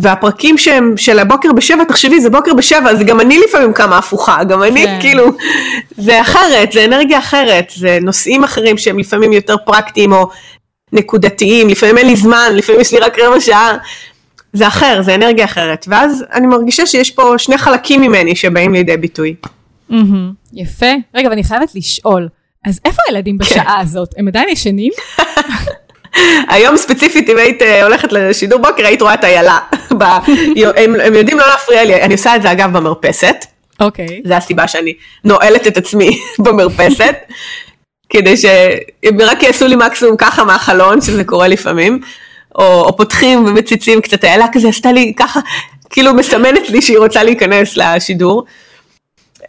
[0.00, 4.44] והפרקים שהם של הבוקר בשבע, תחשבי, זה בוקר בשבע, אז גם אני לפעמים קמה הפוכה,
[4.44, 4.98] גם אני כן.
[5.00, 5.24] כאילו,
[5.96, 10.28] זה אחרת, זה אנרגיה אחרת, זה נושאים אחרים שהם לפעמים יותר פרקטיים או
[10.92, 13.76] נקודתיים, לפעמים אין לי זמן, לפעמים יש לי רק רבע שעה,
[14.52, 18.96] זה אחר, זה אנרגיה אחרת, ואז אני מרגישה שיש פה שני חלקים ממני שבאים לידי
[18.96, 19.34] ביטוי.
[19.88, 20.32] מהמם.
[20.52, 20.86] יפה.
[21.14, 22.28] רגע, ואני חייבת לשאול,
[22.64, 24.08] אז איפה הילדים בשעה הזאת?
[24.16, 24.92] הם עדיין ישנים?
[26.48, 29.58] היום ספציפית אם היית אה, הולכת לשידור בוקר היית רואה את איילה,
[30.76, 33.36] הם, הם יודעים לא להפריע לי, אני עושה את זה אגב במרפסת,
[33.80, 34.20] אוקיי.
[34.24, 34.94] זה הסיבה שאני
[35.24, 37.14] נועלת את עצמי במרפסת,
[38.10, 42.00] כדי שהם רק יעשו לי מקסימום ככה מהחלון, שזה קורה לפעמים,
[42.54, 45.40] או, או פותחים ומציצים קצת, איילה כזה עשתה לי ככה,
[45.90, 48.44] כאילו מסמנת לי שהיא רוצה להיכנס לשידור.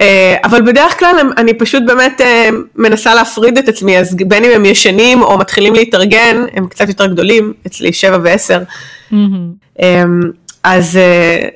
[0.01, 4.51] אה, אבל בדרך כלל אני פשוט באמת אה, מנסה להפריד את עצמי, אז בין אם
[4.55, 8.61] הם ישנים או מתחילים להתארגן, הם קצת יותר גדולים, אצלי שבע ועשר.
[9.79, 10.21] אמ,
[10.63, 11.47] אז, אה,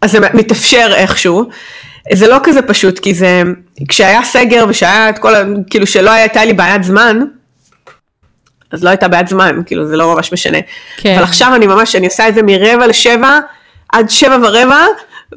[0.00, 1.44] אז זה מתאפשר איכשהו.
[2.12, 3.42] זה לא כזה פשוט, כי זה,
[3.88, 5.32] כשהיה סגר ושהיה את כל,
[5.70, 7.20] כאילו שלא הייתה לי בעיית זמן,
[8.70, 10.58] אז לא הייתה בעיית זמן, כאילו זה לא ממש משנה.
[10.96, 11.14] כן.
[11.14, 13.38] אבל עכשיו אני ממש, אני עושה את זה מרבע לשבע,
[13.92, 14.84] עד שבע ורבע,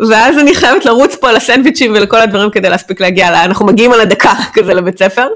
[0.09, 3.91] ואז אני חייבת לרוץ פה על הסנדוויצ'ים ולכל הדברים כדי להספיק להגיע, לה- אנחנו מגיעים
[3.91, 5.27] על הדקה כזה לבית ספר.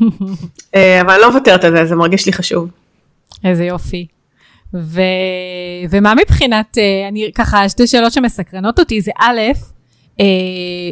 [0.74, 2.68] אה, אבל אני לא מוותרת על זה, זה מרגיש לי חשוב.
[3.44, 4.06] איזה יופי.
[4.74, 5.00] ו...
[5.90, 9.40] ומה מבחינת, אה, אני ככה, שתי שאלות שמסקרנות אותי, זה א',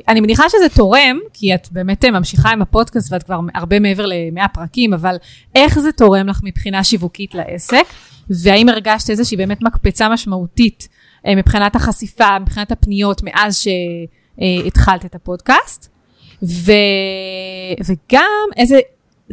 [0.09, 4.07] אני מניחה שזה תורם, כי את באמת אה, ממשיכה עם הפודקאסט ואת כבר הרבה מעבר
[4.07, 5.17] ל-100 פרקים, אבל
[5.55, 7.85] איך זה תורם לך מבחינה שיווקית לעסק?
[8.31, 10.89] והאם הרגשת איזושהי באמת מקפצה משמעותית
[11.27, 15.89] אה, מבחינת החשיפה, מבחינת הפניות, מאז שהתחלת את הפודקאסט?
[16.43, 16.73] ו...
[17.85, 18.81] וגם איזה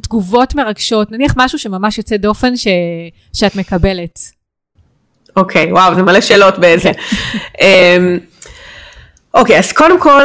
[0.01, 2.67] תגובות מרגשות, נניח משהו שממש יוצא דופן ש...
[3.33, 4.19] שאת מקבלת.
[5.35, 6.91] אוקיי, וואו, זה מלא שאלות באיזה.
[9.33, 10.23] אוקיי, אז קודם כל,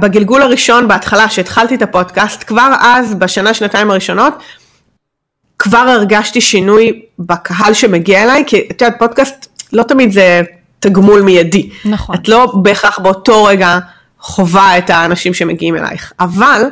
[0.00, 4.34] בגלגול הראשון, בהתחלה, שהתחלתי את הפודקאסט, כבר אז, בשנה, שנתיים הראשונות,
[5.58, 10.42] כבר הרגשתי שינוי בקהל שמגיע אליי, כי את יודעת, פודקאסט לא תמיד זה
[10.80, 11.70] תגמול מיידי.
[11.84, 12.16] נכון.
[12.16, 13.78] את לא בהכרח באותו רגע
[14.20, 16.12] חווה את האנשים שמגיעים אלייך.
[16.20, 16.62] אבל,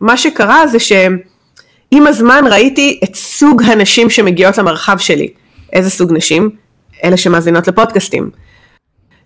[0.00, 5.28] מה שקרה זה שעם הזמן ראיתי את סוג הנשים שמגיעות למרחב שלי.
[5.72, 6.50] איזה סוג נשים?
[7.04, 8.30] אלה שמאזינות לפודקאסטים.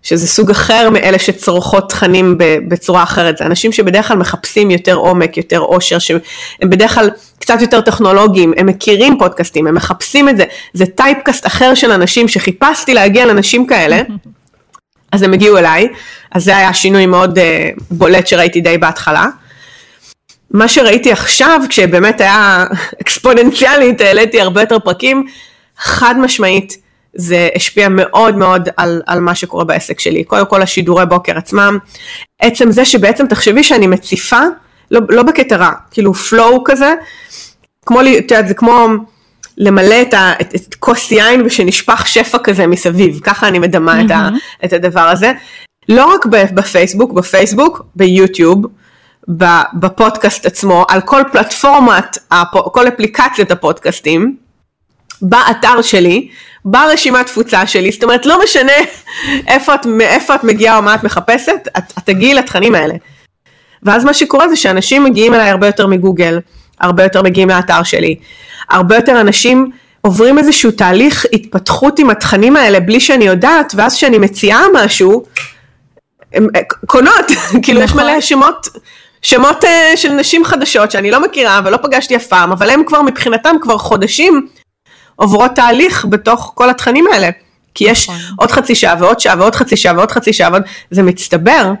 [0.05, 2.37] שזה סוג אחר מאלה שצורכות תכנים
[2.67, 6.19] בצורה אחרת, זה אנשים שבדרך כלל מחפשים יותר עומק, יותר עושר, שהם
[6.63, 11.73] בדרך כלל קצת יותר טכנולוגיים, הם מכירים פודקאסטים, הם מחפשים את זה, זה טייפקאסט אחר
[11.73, 14.01] של אנשים שחיפשתי להגיע לאנשים כאלה,
[15.11, 15.87] אז הם הגיעו אליי,
[16.31, 17.41] אז זה היה שינוי מאוד uh,
[17.91, 19.25] בולט שראיתי די בהתחלה.
[20.51, 22.65] מה שראיתי עכשיו, כשבאמת היה
[23.01, 25.25] אקספוננציאלית, העליתי הרבה יותר פרקים,
[25.77, 26.84] חד משמעית,
[27.15, 30.23] זה השפיע מאוד מאוד על, על מה שקורה בעסק שלי.
[30.23, 31.77] קודם כל השידורי בוקר עצמם,
[32.41, 34.39] עצם זה שבעצם תחשבי שאני מציפה,
[34.91, 36.93] לא, לא בקטע רע, כאילו flow כזה,
[37.85, 38.87] כמו, את יודעת, זה כמו
[39.57, 44.05] למלא את, ה, את, את כוס יין ושנשפך שפע כזה מסביב, ככה אני מדמה mm-hmm.
[44.05, 44.29] את, ה,
[44.65, 45.31] את הדבר הזה.
[45.89, 48.65] לא רק בפייסבוק, בפייסבוק, ביוטיוב,
[49.73, 52.17] בפודקאסט עצמו, על כל פלטפורמת,
[52.71, 54.35] כל אפליקציות הפודקאסטים,
[55.21, 56.29] באתר שלי,
[56.65, 58.71] ברשימת תפוצה שלי, זאת אומרת לא משנה
[59.47, 62.93] איפה את, מאיפה את מגיעה או מה את מחפשת, את, את תגיעי לתכנים האלה.
[63.83, 66.39] ואז מה שקורה זה שאנשים מגיעים אליי הרבה יותר מגוגל,
[66.79, 68.15] הרבה יותר מגיעים לאתר שלי,
[68.69, 74.17] הרבה יותר אנשים עוברים איזשהו תהליך התפתחות עם התכנים האלה בלי שאני יודעת, ואז כשאני
[74.17, 75.23] מציעה משהו,
[76.33, 76.47] הן
[76.85, 77.25] קונות,
[77.63, 78.21] כאילו יש מלא נכון.
[78.21, 78.67] שמות,
[79.21, 83.01] שמות uh, של נשים חדשות שאני לא מכירה ולא פגשתי אף פעם, אבל הם כבר
[83.01, 84.47] מבחינתם כבר חודשים
[85.15, 87.29] עוברות תהליך בתוך כל התכנים האלה.
[87.75, 88.21] כי יש נכון.
[88.35, 91.71] עוד חצי שעה ועוד שעה ועוד חצי שעה ועוד חצי שעה, ועוד, זה מצטבר.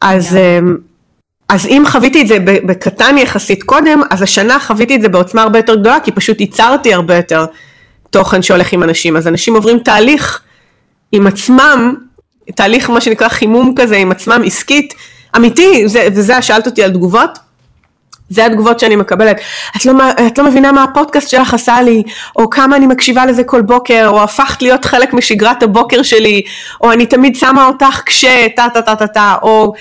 [0.00, 0.76] אז, אמ,
[1.48, 5.58] אז אם חוויתי את זה בקטן יחסית קודם, אז השנה חוויתי את זה בעוצמה הרבה
[5.58, 7.46] יותר גדולה, כי פשוט ייצרתי הרבה יותר
[8.10, 9.16] תוכן שהולך עם אנשים.
[9.16, 10.42] אז אנשים עוברים תהליך
[11.12, 11.94] עם עצמם,
[12.54, 14.94] תהליך מה שנקרא חימום כזה עם עצמם עסקית,
[15.36, 17.38] אמיתי, זה, וזה, שאלת אותי על תגובות,
[18.30, 19.40] זה התגובות שאני מקבלת.
[19.76, 19.92] את לא,
[20.26, 22.02] את לא מבינה מה הפודקאסט שלך עשה לי,
[22.36, 26.42] או כמה אני מקשיבה לזה כל בוקר, או הפכת להיות חלק משגרת הבוקר שלי,
[26.80, 28.24] או אני תמיד שמה אותך כש...
[28.56, 29.72] טה טה טה טה טה, או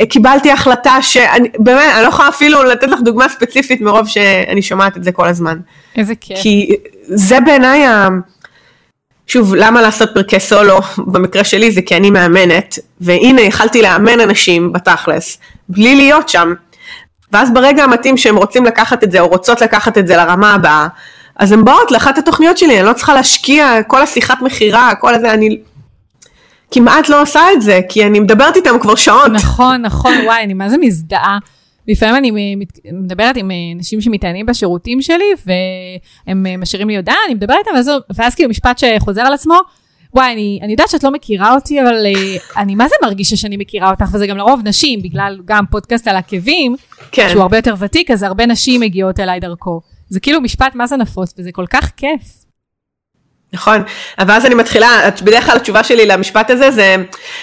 [0.00, 4.62] אה, קיבלתי החלטה שאני, באמת, אני לא יכולה אפילו לתת לך דוגמה ספציפית מרוב שאני
[4.62, 5.58] שומעת את זה כל הזמן.
[5.96, 6.38] איזה כיף.
[6.42, 8.08] כי זה בעיניי ה...
[9.26, 10.78] שוב, למה לעשות פרקי סולו?
[10.98, 16.54] במקרה שלי זה כי אני מאמנת, והנה יכלתי לאמן אנשים בתכלס, בלי להיות שם.
[17.32, 20.88] ואז ברגע המתאים שהם רוצים לקחת את זה, או רוצות לקחת את זה לרמה הבאה,
[21.36, 25.32] אז הן באות לאחת התוכניות שלי, אני לא צריכה להשקיע כל השיחת מכירה, כל הזה,
[25.32, 25.58] אני
[26.70, 29.32] כמעט לא עושה את זה, כי אני מדברת איתם כבר שעות.
[29.32, 31.38] נכון, נכון, וואי, אני מה זה מזדהה.
[31.88, 32.56] לפעמים אני
[32.92, 38.34] מדברת עם אנשים שמתעניינים בשירותים שלי, והם משאירים לי הודעה, אני מדברת איתם, ואז, ואז
[38.34, 39.60] כאילו משפט שחוזר על עצמו,
[40.14, 43.56] וואי, אני, אני יודעת שאת לא מכירה אותי, אבל uh, אני מה זה מרגישה שאני
[43.56, 46.76] מכירה אותך, וזה גם לרוב נשים, בגלל גם פודקאסט על עקבים,
[47.12, 47.28] כן.
[47.30, 49.80] שהוא הרבה יותר ותיק, אז הרבה נשים מגיעות אליי דרכו.
[50.08, 52.20] זה כאילו משפט מה זה נפוץ, וזה כל כך כיף.
[53.52, 53.82] נכון,
[54.18, 54.88] אבל אז אני מתחילה,
[55.22, 56.96] בדרך כלל התשובה שלי למשפט הזה זה,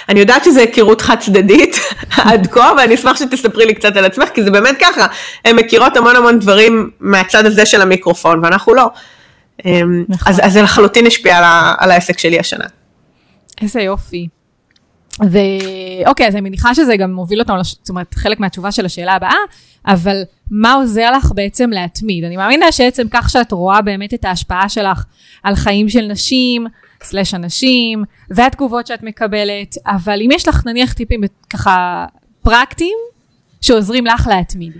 [0.09, 1.75] אני יודעת שזה היכרות חד צדדית
[2.25, 5.07] עד כה, ואני אשמח שתספרי לי קצת על עצמך, כי זה באמת ככה,
[5.45, 8.89] הן מכירות המון המון דברים מהצד הזה של המיקרופון, ואנחנו לא.
[9.65, 10.33] אמ, נכון.
[10.33, 11.43] אז, אז זה לחלוטין השפיע על,
[11.77, 12.65] על העסק שלי השנה.
[13.61, 14.27] איזה יופי.
[15.19, 19.35] ואוקיי, אז אני מניחה שזה גם מוביל אותנו, זאת אומרת, חלק מהתשובה של השאלה הבאה,
[19.87, 22.23] אבל מה עוזר לך בעצם להתמיד?
[22.23, 25.03] אני מאמינה שעצם כך שאת רואה באמת את ההשפעה שלך
[25.43, 26.67] על חיים של נשים,
[27.03, 32.05] סלש אנשים, והתגובות שאת מקבלת, אבל אם יש לך נניח טיפים ככה
[32.43, 32.97] פרקטיים,
[33.61, 34.73] שעוזרים לך להתמיד.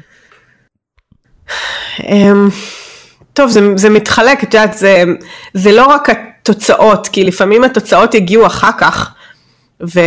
[3.37, 5.03] טוב, זה, זה מתחלק, את יודעת, זה,
[5.53, 9.13] זה לא רק התוצאות, כי לפעמים התוצאות יגיעו אחר כך,
[9.81, 9.99] ו,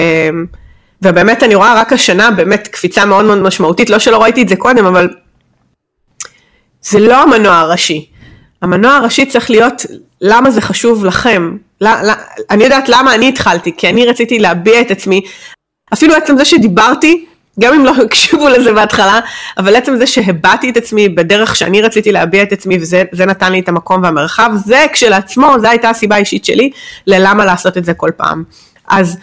[1.02, 4.56] ובאמת אני רואה רק השנה באמת קפיצה מאוד מאוד משמעותית, לא שלא ראיתי את זה
[4.56, 5.08] קודם, אבל
[6.82, 8.10] זה לא המנוע הראשי.
[8.62, 9.86] המנוע הראשי צריך להיות
[10.20, 11.56] למה זה חשוב לכם.
[11.80, 12.12] לא, לא,
[12.50, 15.22] אני יודעת למה אני התחלתי, כי אני רציתי להביע את עצמי,
[15.92, 17.26] אפילו עצם זה שדיברתי,
[17.60, 19.20] גם אם לא הקשיבו לזה בהתחלה,
[19.58, 23.60] אבל עצם זה שהבעתי את עצמי בדרך שאני רציתי להביע את עצמי וזה נתן לי
[23.60, 26.70] את המקום והמרחב, זה כשלעצמו, זו הייתה הסיבה האישית שלי
[27.06, 28.44] ללמה לעשות את זה כל פעם.
[28.88, 29.18] אז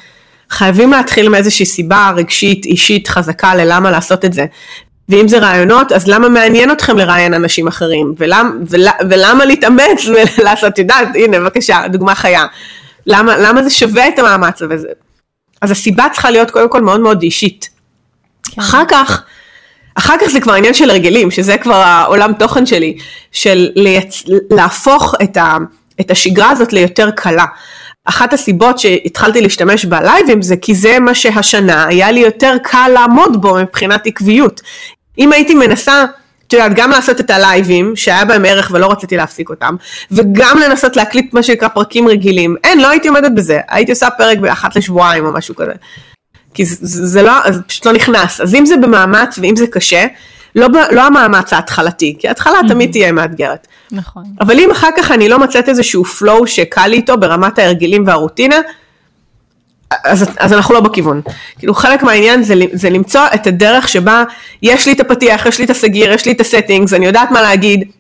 [0.50, 4.46] חייבים להתחיל מאיזושהי סיבה רגשית, אישית, חזקה ללמה לעשות את זה.
[5.10, 8.14] ואם זה רעיונות, אז למה מעניין אתכם לראיין אנשים אחרים?
[8.18, 10.06] ולמה, ול, ולמה להתאמץ
[10.38, 12.46] ולעשות, את יודעת, הנה בבקשה, דוגמה חיה.
[13.06, 14.88] למה, למה זה שווה את המאמץ הזה?
[15.62, 17.77] אז הסיבה צריכה להיות קודם כל מאוד מאוד אישית.
[18.52, 18.62] כן.
[18.62, 19.24] אחר כך,
[19.96, 22.98] אחר כך זה כבר עניין של הרגלים, שזה כבר העולם תוכן שלי,
[23.32, 24.24] של לייצ...
[24.52, 25.58] להפוך את, ה...
[26.02, 27.46] את השגרה הזאת ליותר קלה.
[28.06, 33.42] אחת הסיבות שהתחלתי להשתמש בלייבים זה כי זה מה שהשנה היה לי יותר קל לעמוד
[33.42, 34.62] בו מבחינת עקביות.
[35.18, 36.06] אם הייתי מנסה
[36.48, 39.76] את יודעת, גם לעשות את הלייבים, שהיה בהם ערך ולא רציתי להפסיק אותם,
[40.12, 42.56] וגם לנסות להקליט מה שנקרא פרקים רגילים.
[42.64, 45.72] אין, לא הייתי עומדת בזה, הייתי עושה פרק באחת לשבועיים או משהו כזה.
[46.58, 48.42] כי זה, זה לא, זה פשוט לא נכנס.
[48.42, 50.06] אז אם זה במאמץ ואם זה קשה,
[50.56, 52.68] לא, לא המאמץ ההתחלתי, כי ההתחלה mm-hmm.
[52.68, 53.68] תמיד תהיה מאתגרת.
[53.92, 54.24] נכון.
[54.42, 58.56] אבל אם אחר כך אני לא מוצאת איזשהו flow שקל לי איתו ברמת ההרגלים והרוטינה,
[60.04, 61.22] אז, אז אנחנו לא בכיוון.
[61.60, 64.24] כאילו חלק מהעניין זה, זה למצוא את הדרך שבה
[64.62, 67.42] יש לי את הפתיח, יש לי את הסגיר, יש לי את הסטינגס, אני יודעת מה
[67.42, 67.92] להגיד,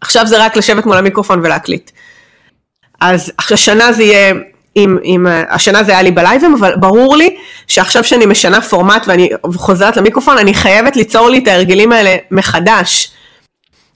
[0.00, 1.90] עכשיו זה רק לשבת מול המיקרופון ולהקליט.
[3.00, 4.34] אז השנה זה יהיה,
[4.74, 7.36] עם, עם, השנה זה היה לי בלייבים, אבל ברור לי
[7.68, 13.12] שעכשיו שאני משנה פורמט ואני חוזרת למיקרופון, אני חייבת ליצור לי את ההרגלים האלה מחדש.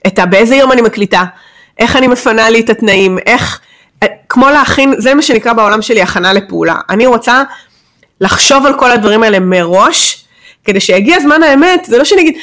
[0.07, 1.25] את ה, באיזה יום אני מקליטה,
[1.79, 3.61] איך אני מפנה לי את התנאים, איך,
[4.29, 6.75] כמו להכין, זה מה שנקרא בעולם שלי הכנה לפעולה.
[6.91, 7.43] אני רוצה
[8.21, 10.25] לחשוב על כל הדברים האלה מראש,
[10.65, 12.35] כדי שיגיע זמן האמת, זה לא שאני אגיד,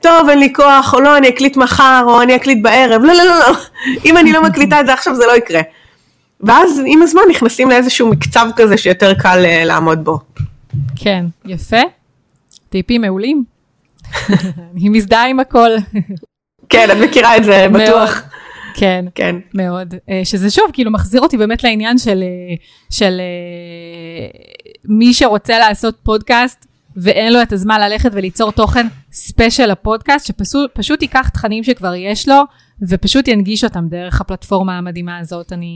[0.00, 3.24] טוב, אין לי כוח, או לא, אני אקליט מחר, או אני אקליט בערב, לא, לא,
[3.24, 3.56] לא, לא,
[4.06, 5.60] אם אני לא מקליטה את זה עכשיו זה לא יקרה.
[6.40, 10.18] ואז עם הזמן נכנסים לאיזשהו מקצב כזה שיותר קל uh, לעמוד בו.
[10.96, 11.80] כן, יפה.
[12.68, 13.44] טיפים מעולים.
[14.72, 15.70] אני מזדהה עם הכל.
[16.68, 18.22] כן, את מכירה את זה, בטוח.
[18.74, 19.94] כן, כן, מאוד.
[20.10, 22.54] אה, שזה שוב, כאילו מחזיר אותי באמת לעניין של, אה,
[22.90, 23.20] של
[24.84, 31.28] מי שרוצה לעשות פודקאסט ואין לו את הזמן ללכת וליצור תוכן ספיישל לפודקאסט, שפשוט ייקח
[31.28, 32.42] תכנים שכבר יש לו
[32.88, 35.52] ופשוט ינגיש אותם דרך הפלטפורמה המדהימה הזאת.
[35.52, 35.70] אני...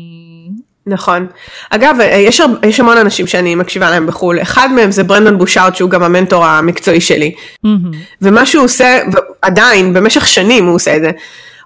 [0.87, 1.27] נכון.
[1.71, 4.43] אגב, יש, יש המון אנשים שאני מקשיבה להם בחו"ל.
[4.43, 7.35] אחד מהם זה ברנדון בושארט, שהוא גם המנטור המקצועי שלי.
[7.67, 7.97] Mm-hmm.
[8.23, 8.99] ומה שהוא עושה,
[9.43, 11.11] עדיין, במשך שנים הוא עושה את זה,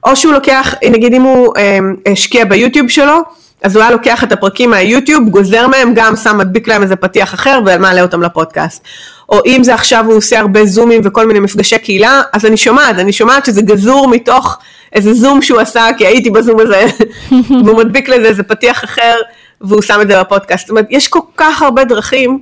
[0.04, 1.78] או שהוא לוקח, נגיד אם הוא אה,
[2.12, 3.16] השקיע ביוטיוב שלו,
[3.62, 7.34] אז הוא היה לוקח את הפרקים מהיוטיוב, גוזר מהם, גם שם, מדביק להם איזה פתיח
[7.34, 8.84] אחר ומעלה אותם לפודקאסט.
[9.28, 12.98] או אם זה עכשיו הוא עושה הרבה זומים וכל מיני מפגשי קהילה, אז אני שומעת,
[12.98, 14.58] אני שומעת שזה גזור מתוך
[14.92, 16.86] איזה זום שהוא עשה, כי הייתי בזום הזה,
[17.64, 19.14] והוא מדביק לזה איזה פתיח אחר,
[19.60, 20.66] והוא שם את זה בפודקאסט.
[20.66, 22.38] זאת אומרת, יש כל כך הרבה דרכים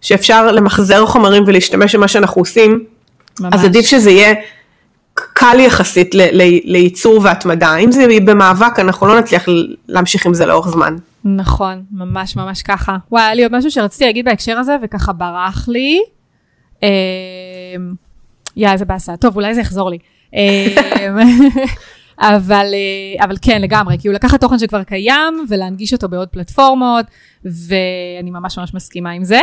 [0.00, 2.84] שאפשר למחזר חומרים ולהשתמש במה שאנחנו עושים,
[3.40, 3.54] ממש.
[3.54, 4.34] אז עדיף שזה יהיה
[5.14, 6.14] קל יחסית
[6.64, 7.76] לייצור והתמדה.
[7.76, 9.44] אם זה במאבק, אנחנו לא נצליח
[9.88, 10.96] להמשיך עם זה לאורך זמן.
[11.24, 12.96] נכון, ממש ממש ככה.
[13.12, 16.02] וואי, היה לי עוד משהו שרציתי להגיד בהקשר הזה, וככה ברח לי.
[16.82, 16.88] אה,
[18.56, 19.16] יא, איזה באסה.
[19.16, 19.98] טוב, אולי זה יחזור לי.
[20.34, 21.18] אמ,
[22.18, 27.06] אבל, אה, אבל כן, לגמרי, כי הוא לקח תוכן שכבר קיים ולהנגיש אותו בעוד פלטפורמות,
[27.44, 29.40] ואני ממש ממש מסכימה עם זה.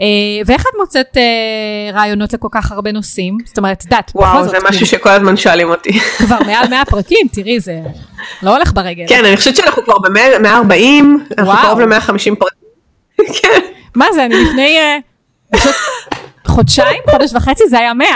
[0.00, 0.06] אה,
[0.46, 3.36] ואיך את מוצאת אה, רעיונות לכל כך הרבה נושאים?
[3.44, 4.34] זאת אומרת, יודעת, בכל זאת.
[4.34, 6.00] וואו, זה משהו שכל הזמן שואלים אותי.
[6.26, 7.80] כבר מעל 100 פרקים, תראי, זה
[8.42, 9.04] לא הולך ברגל.
[9.08, 12.68] כן, אני חושבת שאנחנו כבר ב-140, אנחנו קרוב ל-150 פרקים.
[13.42, 13.60] כן.
[13.94, 14.78] מה זה, אני לפני
[16.46, 18.06] חודשיים, חודש וחצי, זה היה 100.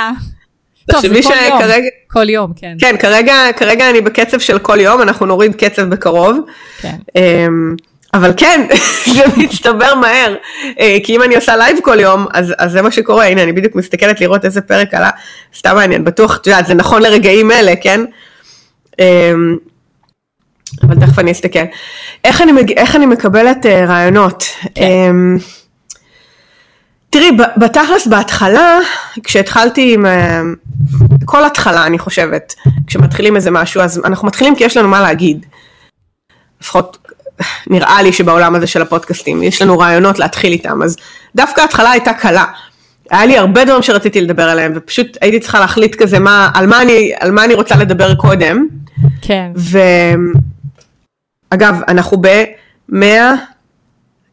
[0.92, 2.76] טוב, זה כל יום, כרגע, כל יום, כן.
[2.80, 6.38] כן, כרגע, כרגע אני בקצב של כל יום, אנחנו נוריד קצב בקרוב.
[6.80, 6.96] כן.
[8.14, 8.66] אבל כן,
[9.14, 10.34] זה מצטבר מהר,
[10.80, 13.52] אה, כי אם אני עושה לייב כל יום, אז, אז זה מה שקורה, הנה אני
[13.52, 15.10] בדיוק מסתכלת לראות איזה פרק עלה,
[15.56, 18.00] סתם מעניין, בטוח, את יודעת, זה נכון לרגעים אלה, כן?
[18.98, 19.56] אמ,
[20.82, 21.64] אבל תכף אני אסתכל.
[22.24, 24.44] איך אני, איך אני מקבלת אה, רעיונות?
[24.74, 24.82] כן.
[24.82, 25.36] אמ,
[27.10, 28.78] תראי, בתכלס בהתחלה,
[29.24, 30.40] כשהתחלתי עם, אה,
[31.24, 32.54] כל התחלה אני חושבת,
[32.86, 35.46] כשמתחילים איזה משהו, אז אנחנו מתחילים כי יש לנו מה להגיד.
[36.60, 36.98] לפחות
[37.66, 40.96] נראה לי שבעולם הזה של הפודקאסטים, יש לנו רעיונות להתחיל איתם, אז
[41.34, 42.44] דווקא ההתחלה הייתה קלה.
[43.10, 46.82] היה לי הרבה דברים שרציתי לדבר עליהם, ופשוט הייתי צריכה להחליט כזה מה, על, מה
[46.82, 48.66] אני, על מה אני רוצה לדבר קודם.
[49.22, 49.50] כן.
[51.52, 52.94] ואגב, אנחנו ב-100,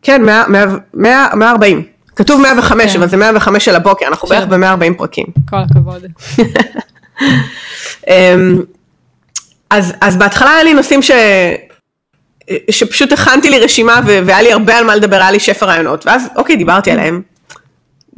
[0.01, 1.83] כן, 100, 100, 100, 140.
[2.15, 2.99] כתוב 105, כן.
[2.99, 5.25] אבל זה 105 של הבוקר, אנחנו בערך ב-140 פרקים.
[5.49, 6.05] כל הכבוד.
[8.07, 8.61] אמ,
[9.69, 11.11] אז, אז בהתחלה היה לי נושאים ש...
[12.71, 16.29] שפשוט הכנתי לי רשימה והיה לי הרבה על מה לדבר, היה לי שפע רעיונות, ואז
[16.35, 17.21] אוקיי, דיברתי עליהם,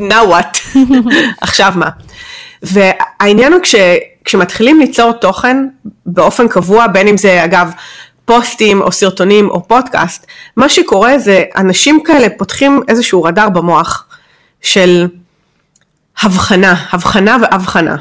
[0.01, 0.77] now what,
[1.41, 1.89] עכשיו מה.
[2.61, 3.75] והעניין הוא כש,
[4.25, 5.57] כשמתחילים ליצור תוכן
[6.05, 7.71] באופן קבוע, בין אם זה אגב
[8.25, 10.27] פוסטים או סרטונים או פודקאסט,
[10.57, 14.07] מה שקורה זה אנשים כאלה פותחים איזשהו רדאר במוח
[14.61, 15.07] של
[16.21, 17.95] הבחנה, הבחנה והבחנה.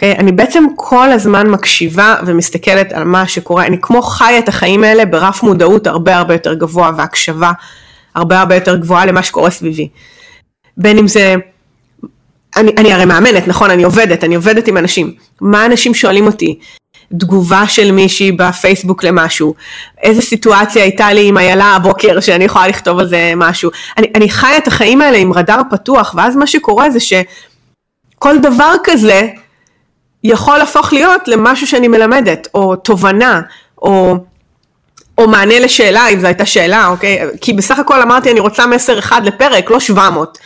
[0.00, 0.16] אוקיי?
[0.16, 5.04] אני בעצם כל הזמן מקשיבה ומסתכלת על מה שקורה, אני כמו חיה את החיים האלה
[5.04, 7.52] ברף מודעות הרבה הרבה יותר גבוה והקשבה
[8.14, 9.88] הרבה הרבה יותר גבוהה למה שקורה סביבי.
[10.76, 11.34] בין אם זה,
[12.56, 16.58] אני, אני הרי מאמנת, נכון, אני עובדת, אני עובדת עם אנשים, מה אנשים שואלים אותי,
[17.18, 19.54] תגובה של מישהי בפייסבוק למשהו,
[20.02, 24.30] איזה סיטואציה הייתה לי עם איילה הבוקר שאני יכולה לכתוב על זה משהו, אני, אני
[24.30, 29.28] חיה את החיים האלה עם רדאר פתוח, ואז מה שקורה זה שכל דבר כזה,
[30.24, 33.40] יכול להפוך להיות למשהו שאני מלמדת, או תובנה,
[33.82, 34.16] או,
[35.18, 37.20] או מענה לשאלה, אם זו הייתה שאלה, אוקיי?
[37.40, 40.38] כי בסך הכל אמרתי, אני רוצה מסר אחד לפרק, לא 700.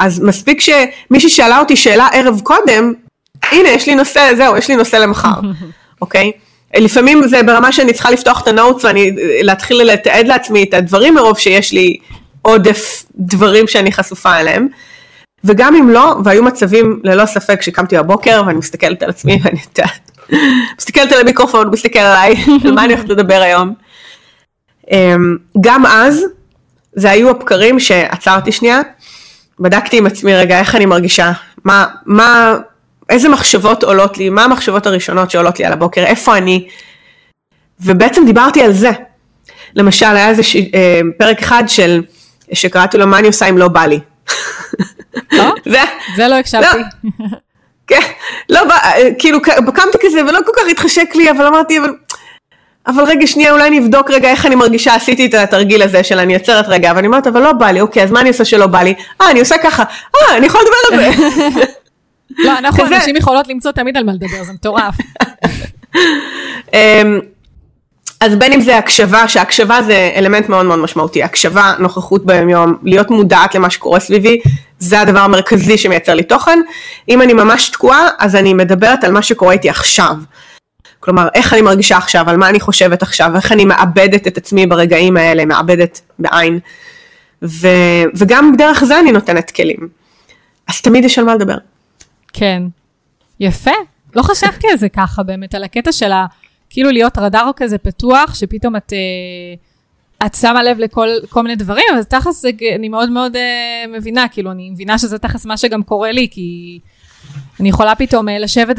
[0.00, 2.92] אז מספיק שמישהי שאלה אותי שאלה ערב קודם,
[3.42, 5.40] הנה, יש לי נושא, זהו, יש לי נושא למחר,
[6.02, 6.32] אוקיי?
[6.76, 9.10] לפעמים זה ברמה שאני צריכה לפתוח את הנוטס ואני
[9.42, 11.96] להתחיל לתעד לעצמי את הדברים מרוב שיש לי
[12.42, 14.68] עודף דברים שאני חשופה אליהם.
[15.44, 19.60] וגם אם לא, והיו מצבים ללא ספק שקמתי בבוקר ואני מסתכלת על עצמי ואני
[20.78, 22.34] מסתכלת על המיקרופון, מסתכל עליי,
[22.64, 23.74] על מה אני הולכת לדבר היום.
[24.90, 26.24] אמ, גם אז,
[26.92, 28.80] זה היו הבקרים שעצרתי שנייה,
[29.60, 31.32] בדקתי עם עצמי רגע איך אני מרגישה,
[31.64, 32.56] מה, מה,
[33.10, 36.68] איזה מחשבות עולות לי, מה המחשבות הראשונות שעולות לי על הבוקר, איפה אני,
[37.80, 38.90] ובעצם דיברתי על זה.
[39.76, 40.42] למשל, היה איזה.
[40.74, 42.02] אה, פרק אחד של,
[42.52, 44.00] שקראתי לו מה אני עושה אם לא בא לי.
[45.32, 45.54] לא?
[45.64, 45.80] זה,
[46.16, 46.78] זה לא הקשבתי.
[46.78, 47.26] לא,
[47.86, 48.00] כן,
[48.48, 48.60] לא,
[49.18, 49.42] כאילו
[49.74, 51.90] קמתי כזה ולא כל כך התחשק לי, אבל אמרתי, אבל,
[52.86, 56.18] אבל רגע שנייה, אולי אני אבדוק רגע איך אני מרגישה, עשיתי את התרגיל הזה של
[56.18, 58.66] אני עוצרת רגע, ואני אומרת, אבל לא בא לי, אוקיי, אז מה אני עושה שלא
[58.66, 58.94] בא לי?
[59.20, 59.82] אה, אני עושה ככה,
[60.16, 61.00] אה, אני יכולה לדבר על
[61.52, 61.60] זה.
[62.44, 64.94] לא, אנחנו אנשים יכולות למצוא תמיד על מה לדבר, זה מטורף.
[68.20, 72.76] אז בין אם זה הקשבה, שהקשבה זה אלמנט מאוד מאוד משמעותי, הקשבה, נוכחות ביום יום,
[72.82, 74.40] להיות מודעת למה שקורה סביבי,
[74.78, 76.58] זה הדבר המרכזי שמייצר לי תוכן.
[77.08, 80.16] אם אני ממש תקועה, אז אני מדברת על מה שקורה איתי עכשיו.
[81.00, 84.66] כלומר, איך אני מרגישה עכשיו, על מה אני חושבת עכשיו, איך אני מאבדת את עצמי
[84.66, 86.58] ברגעים האלה, מאבדת בעין.
[87.42, 87.68] ו,
[88.16, 89.88] וגם דרך זה אני נותנת כלים.
[90.68, 91.56] אז תמיד יש על מה לדבר.
[92.32, 92.62] כן.
[93.40, 93.70] יפה.
[94.16, 96.26] לא חשבתי על זה ככה באמת, על הקטע של ה...
[96.74, 101.84] כאילו להיות רדאר כזה פתוח, שפתאום את, אה, את שמה לב לכל כל מיני דברים,
[101.98, 102.44] אז תכלס
[102.74, 106.78] אני מאוד מאוד אה, מבינה, כאילו אני מבינה שזה תכלס מה שגם קורה לי, כי
[107.60, 108.76] אני יכולה פתאום אה, לשבת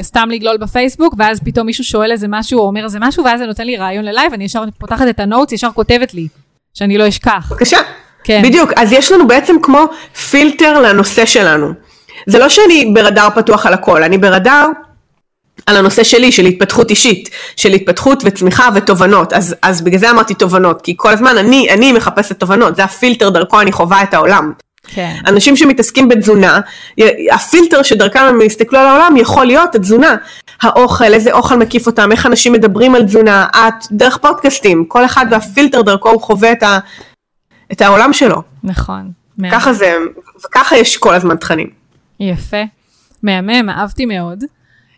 [0.00, 3.46] וסתם לגלול בפייסבוק, ואז פתאום מישהו שואל איזה משהו, או אומר איזה משהו, ואז זה
[3.46, 6.28] נותן לי רעיון ללייב, אני ישר פותחת את ה notes, ישר כותבת לי,
[6.74, 7.48] שאני לא אשכח.
[7.50, 7.78] בבקשה.
[8.24, 8.42] כן.
[8.44, 9.84] בדיוק, אז יש לנו בעצם כמו
[10.30, 11.72] פילטר לנושא שלנו.
[12.26, 14.66] זה לא שאני ברדאר פתוח על הכל, אני ברדאר
[15.66, 20.34] על הנושא שלי, של התפתחות אישית, של התפתחות וצמיחה ותובנות, אז, אז בגלל זה אמרתי
[20.34, 24.52] תובנות, כי כל הזמן אני, אני מחפשת תובנות, זה הפילטר דרכו אני חווה את העולם.
[24.86, 25.16] כן.
[25.26, 26.60] אנשים שמתעסקים בתזונה,
[27.32, 30.16] הפילטר שדרכם הם יסתכלו על העולם יכול להיות התזונה,
[30.62, 35.26] האוכל, איזה אוכל מקיף אותם, איך אנשים מדברים על תזונה, את, דרך פודקאסטים, כל אחד
[35.30, 36.78] והפילטר דרכו הוא חווה את, ה,
[37.72, 38.42] את העולם שלו.
[38.64, 39.10] נכון.
[39.50, 39.96] ככה זה,
[40.46, 41.70] וככה יש כל הזמן תכנים.
[42.20, 42.62] יפה,
[43.22, 44.44] מהמם, אהבתי מאוד.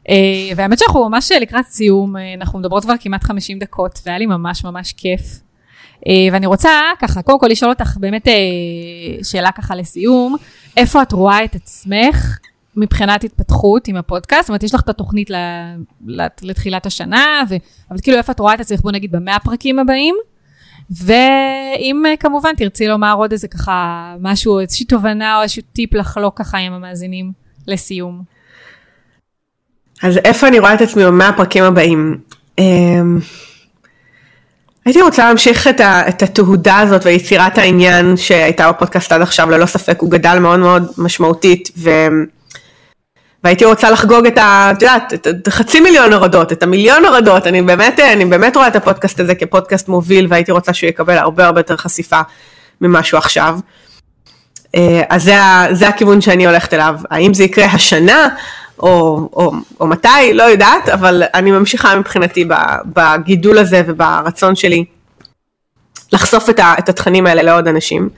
[0.09, 0.13] Uh,
[0.57, 4.65] והאמת שאנחנו ממש לקראת סיום, uh, אנחנו מדברות כבר כמעט 50 דקות, והיה לי ממש
[4.65, 5.21] ממש כיף.
[6.01, 8.29] Uh, ואני רוצה ככה, קודם כל לשאול אותך באמת
[9.23, 10.37] שאלה ככה לסיום,
[10.77, 12.39] איפה את רואה את עצמך
[12.77, 14.43] מבחינת התפתחות עם הפודקאסט?
[14.43, 15.31] זאת אומרת, יש לך את התוכנית
[16.43, 17.55] לתחילת השנה, ו...
[17.91, 20.15] אבל כאילו איפה את רואה את עצמך, בוא נגיד, במאה הפרקים הבאים?
[20.91, 26.59] ואם כמובן תרצי לומר עוד איזה ככה משהו, איזושהי תובנה או איזשהו טיפ לחלוק ככה
[26.59, 27.33] עם המאזינים
[27.67, 28.23] לסיום.
[30.03, 32.19] אז איפה אני רואה את עצמי במאה הפרקים הבאים?
[32.59, 33.19] אמ,
[34.85, 39.67] הייתי רוצה להמשיך את, ה, את התהודה הזאת ויצירת העניין שהייתה בפודקאסט עד עכשיו, ללא
[39.67, 41.91] ספק, הוא גדל מאוד מאוד משמעותית, ו...
[43.45, 44.73] והייתי רוצה לחגוג את ה...
[44.77, 48.77] את יודעת, את חצי מיליון הורדות, את המיליון הורדות, אני באמת, אני באמת רואה את
[48.77, 52.21] הפודקאסט הזה כפודקאסט מוביל, והייתי רוצה שהוא יקבל הרבה הרבה יותר חשיפה
[52.81, 53.59] ממה שהוא עכשיו.
[54.75, 55.35] אה, אז זה,
[55.73, 56.95] זה הכיוון שאני הולכת אליו.
[57.11, 58.29] האם זה יקרה השנה,
[58.83, 62.45] או, או, או מתי, לא יודעת, אבל אני ממשיכה מבחינתי
[62.87, 64.85] בגידול הזה וברצון שלי
[66.13, 68.09] לחשוף את, ה, את התכנים האלה לעוד אנשים.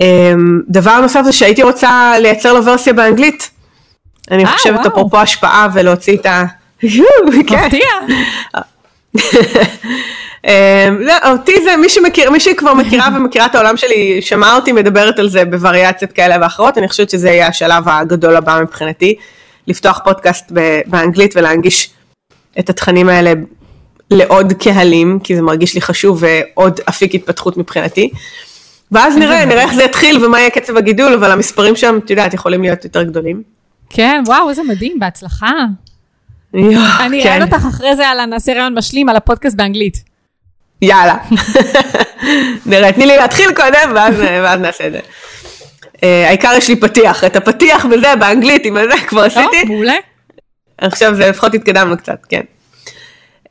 [0.00, 3.50] אמ, דבר נוסף זה שהייתי רוצה לייצר לו ורסיה באנגלית.
[4.30, 4.86] אני 아, אה, חושבת.
[4.86, 6.44] אפרופו השפעה ולהוציא את ה...
[7.26, 7.86] מפתיע.
[10.46, 14.72] אמ, לא, אותי זה, מי שמכיר, מי שכבר מכירה ומכירה את העולם שלי, שמעה אותי
[14.72, 19.14] מדברת על זה בווריאציות כאלה ואחרות, אני חושבת שזה יהיה השלב הגדול הבא מבחינתי.
[19.68, 20.52] לפתוח פודקאסט
[20.86, 21.90] באנגלית ולהנגיש
[22.58, 23.32] את התכנים האלה
[24.10, 28.10] לעוד קהלים, כי זה מרגיש לי חשוב ועוד אפיק התפתחות מבחינתי.
[28.92, 32.34] ואז נראה, נראה איך זה יתחיל ומה יהיה קצב הגידול, אבל המספרים שם, את יודעת,
[32.34, 33.42] יכולים להיות יותר גדולים.
[33.90, 35.50] כן, וואו, איזה מדהים, בהצלחה.
[36.54, 37.42] אני אראה כן.
[37.42, 40.04] אותך אחרי זה על נעשה רעיון משלים על הפודקאסט באנגלית.
[40.82, 41.16] יאללה.
[42.66, 45.00] נראה, תני לי להתחיל קודם ואז נעשה את זה.
[46.02, 49.60] אה, העיקר יש לי פתיח, את הפתיח וזה באנגלית עם הזה כבר עשיתי.
[49.60, 49.94] טוב, מעולה.
[50.78, 52.42] עכשיו זה לפחות התקדמנו קצת, כן.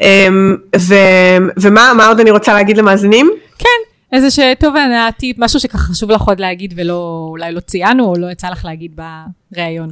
[0.02, 0.96] אמ, ו,
[1.58, 3.32] ומה עוד אני רוצה להגיד למאזינים?
[3.60, 3.68] כן,
[4.14, 8.32] איזה שתובנה, טיפ, משהו שככה חשוב לך עוד להגיד ולא, אולי לא ציינו או לא
[8.32, 9.00] יצא לך להגיד
[9.52, 9.90] בריאיון.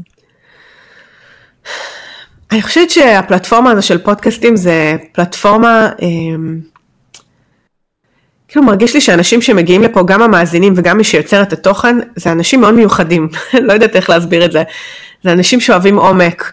[2.51, 6.07] אני חושבת שהפלטפורמה הזו של פודקאסטים זה פלטפורמה, אה,
[8.53, 12.61] כאילו מרגיש לי שאנשים שמגיעים לפה, גם המאזינים וגם מי שיוצר את התוכן, זה אנשים
[12.61, 13.29] מאוד מיוחדים,
[13.67, 14.63] לא יודעת איך להסביר את זה.
[15.23, 16.51] זה אנשים שאוהבים עומק,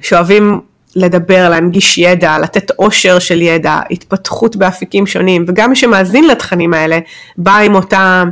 [0.00, 0.60] שאוהבים
[0.96, 6.98] לדבר, להנגיש ידע, לתת עושר של ידע, התפתחות באפיקים שונים, וגם מי שמאזין לתכנים האלה,
[7.36, 8.24] בא עם אותה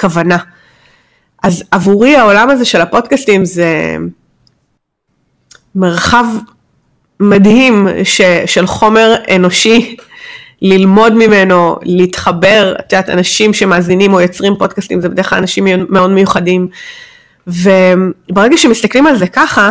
[0.00, 0.38] כוונה.
[1.42, 3.96] אז עבורי העולם הזה של הפודקאסטים זה
[5.74, 6.24] מרחב
[7.20, 9.96] מדהים ש, של חומר אנושי,
[10.62, 16.10] ללמוד ממנו, להתחבר, את יודעת, אנשים שמאזינים או יוצרים פודקאסטים זה בדרך כלל אנשים מאוד
[16.10, 16.68] מיוחדים,
[17.46, 19.70] וברגע שמסתכלים על זה ככה,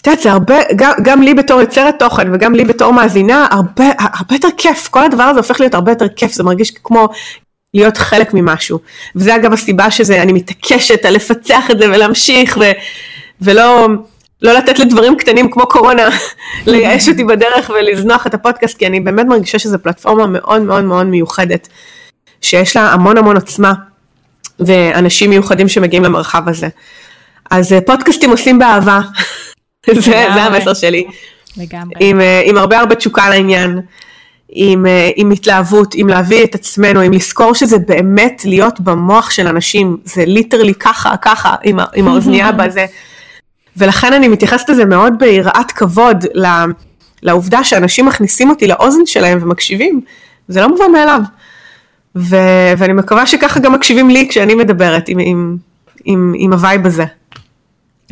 [0.00, 3.84] את יודעת, זה הרבה, גם, גם לי בתור יוצרת תוכן וגם לי בתור מאזינה, הרבה,
[3.98, 7.08] הרבה יותר כיף, כל הדבר הזה הופך להיות הרבה יותר כיף, זה מרגיש כמו
[7.74, 8.78] להיות חלק ממשהו.
[9.16, 12.64] וזה אגב הסיבה שזה, אני מתעקשת על לפצח את זה ולהמשיך, ו,
[13.40, 13.88] ולא
[14.42, 16.08] לא לתת לדברים קטנים כמו קורונה,
[16.66, 21.06] לייאש אותי בדרך ולזנוח את הפודקאסט, כי אני באמת מרגישה שזו פלטפורמה מאוד מאוד מאוד
[21.06, 21.68] מיוחדת,
[22.40, 23.72] שיש לה המון המון עוצמה,
[24.60, 26.68] ואנשים מיוחדים שמגיעים למרחב הזה.
[27.50, 29.00] אז אה, פודקאסטים עושים באהבה.
[29.86, 31.06] זה, זה המסר שלי.
[31.56, 31.94] לגמרי.
[32.00, 33.80] עם, אה, עם הרבה הרבה תשוקה לעניין,
[34.48, 39.46] עם, אה, עם התלהבות, עם להביא את עצמנו, עם לזכור שזה באמת להיות במוח של
[39.46, 42.86] אנשים, זה ליטרלי ככה, ככה, עם, עם האוזנייה בזה.
[43.76, 46.24] ולכן אני מתייחסת לזה מאוד ביראת כבוד
[47.22, 50.00] לעובדה שאנשים מכניסים אותי לאוזן שלהם ומקשיבים,
[50.48, 51.20] זה לא מובן מאליו.
[52.16, 52.36] ו,
[52.78, 55.56] ואני מקווה שככה גם מקשיבים לי כשאני מדברת עם, עם,
[56.04, 57.04] עם, עם הווייב הזה.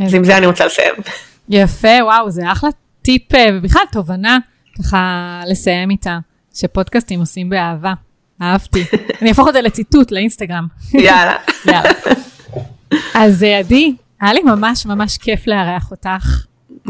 [0.05, 0.95] אז עם זה אני רוצה לסיים.
[1.49, 2.71] יפה, וואו, זה אחלה
[3.03, 4.39] טיפ, אה, ובכלל תובנה
[4.79, 6.19] ככה לסיים איתה,
[6.55, 7.93] שפודקאסטים עושים באהבה.
[8.43, 8.85] אהבתי.
[9.23, 10.67] אני אהפוך את זה לציטוט לאינסטגרם.
[10.93, 11.37] יאללה.
[11.67, 11.91] יאללה.
[13.15, 13.95] אז אה, עדי,
[14.25, 16.45] היה לי ממש ממש כיף לארח אותך.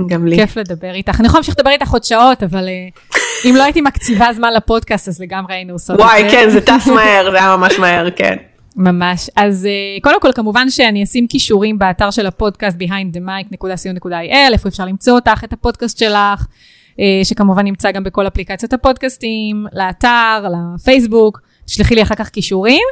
[0.09, 0.37] גם לי.
[0.37, 1.21] כיף לדבר איתך.
[1.21, 5.09] אני יכולה להמשיך לדבר איתך עוד שעות, אבל uh, אם לא הייתי מקציבה זמן לפודקאסט,
[5.09, 6.05] אז לגמרי היינו עושות את זה.
[6.07, 8.37] וואי, כן, זה טס מהר, זה היה ממש מהר, כן.
[8.77, 9.31] ממש.
[9.37, 9.69] אז
[9.99, 15.45] uh, קודם כל, כמובן שאני אשים כישורים באתר של הפודקאסט behindthemic.co.il, איפה אפשר למצוא אותך,
[15.45, 16.47] את הפודקאסט שלך,
[16.93, 22.85] uh, שכמובן נמצא גם בכל אפליקציות הפודקאסטים, לאתר, לפייסבוק, תשלחי לי אחר כך כישורים,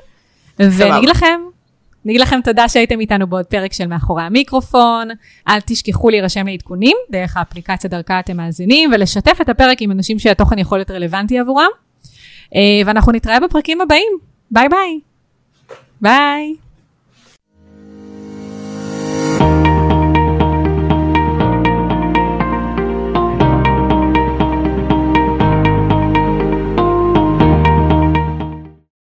[0.59, 1.41] ואני אגיד לכם,
[2.05, 5.09] אני אגיד לכם תודה שהייתם איתנו בעוד פרק של מאחורי המיקרופון.
[5.49, 10.59] אל תשכחו להירשם לעדכונים דרך האפליקציה דרכה אתם מאזינים, ולשתף את הפרק עם אנשים שהתוכן
[10.59, 11.71] יכול להיות רלוונטי עבורם.
[12.87, 14.13] ואנחנו נתראה בפרקים הבאים.
[14.51, 15.01] ביי ביי.
[16.01, 16.62] ביי.